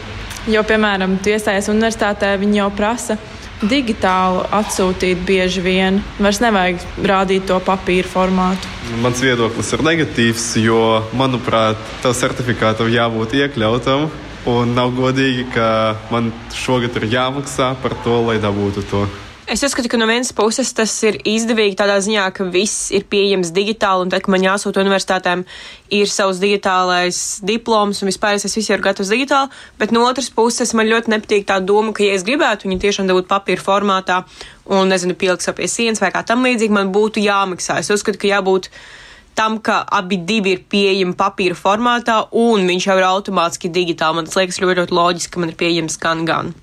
Jo, 0.49 0.65
piemēram, 0.65 1.19
tu 1.21 1.35
iestājies 1.35 1.69
universitātē, 1.69 2.33
viņi 2.41 2.63
jau 2.63 2.71
prasa 2.73 3.19
digitāli 3.63 4.45
atsūtīt 4.57 5.23
bieži 5.29 5.63
vien. 5.65 6.01
Vairs 6.19 6.41
nevajag 6.43 6.85
rādīt 7.05 7.47
to 7.51 7.59
papīra 7.65 8.09
formātu. 8.09 8.71
Mans 9.05 9.21
viedoklis 9.23 9.73
ir 9.77 9.85
negatīvs, 9.87 10.47
jo, 10.65 10.83
manuprāt, 11.17 11.81
tam 12.03 12.17
certifikātam 12.17 12.91
jābūt 12.93 13.37
iekļautam. 13.43 14.09
Un 14.51 14.73
nav 14.73 14.95
godīgi, 14.97 15.51
ka 15.53 15.97
man 16.13 16.31
šogad 16.57 16.97
ir 16.97 17.11
jāmaksā 17.13 17.75
par 17.83 17.99
to, 18.05 18.23
lai 18.25 18.39
dabūtu 18.41 18.87
to. 18.89 19.05
Es 19.51 19.65
uzskatu, 19.67 19.89
ka 19.91 19.99
no 19.99 20.07
vienas 20.07 20.29
puses 20.31 20.69
tas 20.79 20.93
ir 21.03 21.17
izdevīgi 21.27 21.75
tādā 21.75 21.97
ziņā, 21.99 22.29
ka 22.37 22.45
viss 22.55 22.93
ir 22.95 23.03
pieejams 23.11 23.49
digitāli, 23.51 24.05
un 24.05 24.13
tad, 24.13 24.23
kad 24.23 24.31
man 24.31 24.45
jāsūta 24.45 24.79
universitātēm, 24.79 25.43
ir 25.91 26.07
savs 26.07 26.39
digitālais 26.39 27.19
diploms, 27.43 27.99
un 27.99 28.13
vispār 28.13 28.39
es 28.39 28.47
visu 28.47 28.71
ir 28.71 28.85
gatavs 28.85 29.11
digitāli, 29.11 29.51
bet 29.81 29.91
no 29.91 30.05
otras 30.07 30.31
puses 30.31 30.71
man 30.79 30.87
ļoti 30.87 31.11
nepatīk 31.17 31.51
tā 31.51 31.59
doma, 31.67 31.91
ka, 31.91 32.07
ja 32.07 32.15
es 32.15 32.23
gribētu 32.31 32.71
viņu 32.71 32.79
tiešām 32.87 33.11
dabūt 33.11 33.27
papīra 33.27 33.67
formātā 33.67 34.21
un, 34.71 34.87
nezinu, 34.95 35.19
pielikt 35.19 35.43
savu 35.43 35.59
pie 35.59 35.73
sienas 35.75 35.99
vai 35.99 36.15
kā 36.15 36.23
tam 36.23 36.47
līdzīgi, 36.47 36.79
man 36.79 36.95
būtu 36.95 37.19
jāmaksā. 37.27 37.83
Es 37.83 37.91
uzskatu, 37.91 38.23
ka 38.23 38.31
jābūt 38.31 38.71
tam, 39.35 39.59
ka 39.59 39.83
abi 39.83 40.23
divi 40.31 40.55
ir 40.61 40.67
pieejami 40.71 41.19
papīra 41.19 41.59
formātā, 41.59 42.23
un 42.31 42.71
viņš 42.71 42.91
jau 42.93 43.01
ir 43.03 43.11
automātiski 43.11 43.75
digitāli. 43.75 44.23
Man 44.23 44.31
tas 44.31 44.39
liekas 44.39 44.63
ļoti, 44.63 44.85
ļoti 44.85 45.01
loģiski, 45.03 45.35
ka 45.35 45.43
man 45.43 45.51
ir 45.51 45.59
pieejams 45.59 45.99
gan 45.99 46.29
gan. 46.31 46.59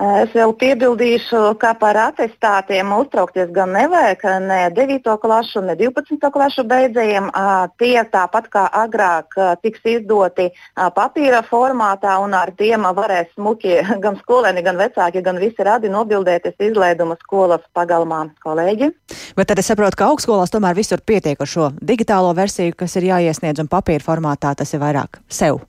Es 0.00 0.30
vēl 0.32 0.54
piebildīšu, 0.56 1.38
ka 1.60 1.74
par 1.76 1.98
atestātiem 2.00 2.88
uztraukties 2.96 3.50
gan 3.52 3.74
nevajag 3.76 4.22
ne 4.46 4.60
9. 4.72 5.10
klasu, 5.20 5.60
ne 5.60 5.74
12. 5.76 6.30
klasu 6.32 6.64
beidzējiem. 6.64 7.26
Tie 7.76 8.00
tāpat 8.08 8.48
kā 8.48 8.62
agrāk 8.80 9.36
tiks 9.60 9.84
izdoti 9.84 10.46
papīra 10.96 11.42
formātā, 11.44 12.14
un 12.24 12.32
ar 12.32 12.54
tiem 12.56 12.88
varēs 12.96 13.28
smuki 13.34 13.76
gan 14.04 14.16
skolēni, 14.22 14.64
gan 14.64 14.80
vecāki, 14.80 15.20
gan 15.26 15.40
visi 15.42 15.68
radi 15.68 15.92
nobildēties 15.92 16.56
izlaiduma 16.70 17.18
skolas 17.20 17.66
pagalmā. 17.76 18.22
Kolēģi? 18.40 18.88
Bet 19.36 19.52
tad 19.52 19.60
es 19.60 19.68
saprotu, 19.68 20.00
ka 20.00 20.08
augstskolās 20.14 20.54
tomēr 20.54 20.78
visur 20.80 21.04
pietiek 21.04 21.36
ar 21.36 21.50
šo 21.50 21.68
digitālo 21.76 22.32
versiju, 22.38 22.72
kas 22.72 22.96
ir 22.96 23.10
jāiesniedz, 23.12 23.60
un 23.60 23.68
papīra 23.68 24.06
formātā 24.06 24.56
tas 24.56 24.72
ir 24.72 24.80
vairāk 24.80 25.20
sev. 25.28 25.60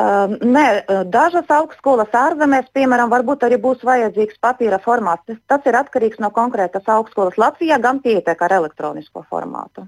Uh, 0.00 0.32
nē, 0.40 0.64
dažas 1.12 1.50
augstskolas 1.52 2.14
ārzemēs, 2.16 2.70
piemēram, 2.72 3.10
varbūt 3.12 3.42
arī 3.44 3.58
būs 3.60 3.82
vajadzīgs 3.84 4.38
papīra 4.40 4.78
formāts. 4.80 5.26
Tas, 5.28 5.40
tas 5.50 5.66
ir 5.68 5.76
atkarīgs 5.76 6.22
no 6.22 6.30
konkrētas 6.32 6.88
augstskolas. 6.88 7.36
Latvijā 7.40 7.76
gan 7.82 8.00
pietiek 8.00 8.40
ar 8.46 8.54
elektronisko 8.62 9.26
formātu. 9.28 9.84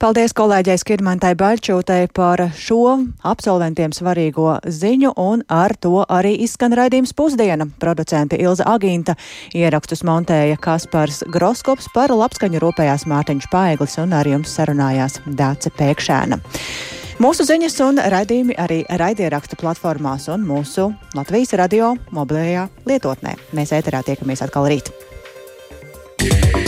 Paldies 0.00 0.34
kolēģei 0.36 0.76
Skirmantai 0.80 1.32
Baļķūtai 1.40 2.10
par 2.16 2.42
šo 2.56 2.98
absolventiem 3.26 3.94
svarīgo 3.96 4.58
ziņu, 4.64 5.14
un 5.16 5.42
ar 5.48 5.74
to 5.76 6.04
arī 6.04 6.36
izskan 6.44 6.76
raidījums 6.76 7.16
pusdiena. 7.16 7.68
Producente 7.80 8.38
Ilza 8.40 8.68
Agīnta 8.70 9.16
ierakstus 9.56 10.04
montēja 10.06 10.60
Kaspars 10.60 11.24
Groskops 11.32 11.90
par 11.96 12.12
labskaņu 12.12 12.62
rūpējās 12.62 13.08
Mārtiņš 13.10 13.50
Paeglis 13.52 13.98
un 14.04 14.16
ar 14.20 14.28
jums 14.28 14.56
sarunājās 14.56 15.20
Dāce 15.26 15.72
Pēkšēna. 15.80 16.40
Mūsu 17.20 17.44
ziņas 17.44 17.74
un 17.84 18.00
raidījumi 18.00 18.54
arī 18.56 18.78
raidierakstu 18.88 19.58
platformās 19.60 20.30
un 20.32 20.46
mūsu 20.48 20.86
Latvijas 21.12 21.52
radio 21.60 21.90
mobilajā 22.16 22.64
lietotnē. 22.88 23.34
Mēs 23.52 23.74
ēterā 23.76 24.00
tiekamies 24.06 24.40
atkal 24.46 24.70
rīt. 24.72 24.88
Yeah. 26.20 26.59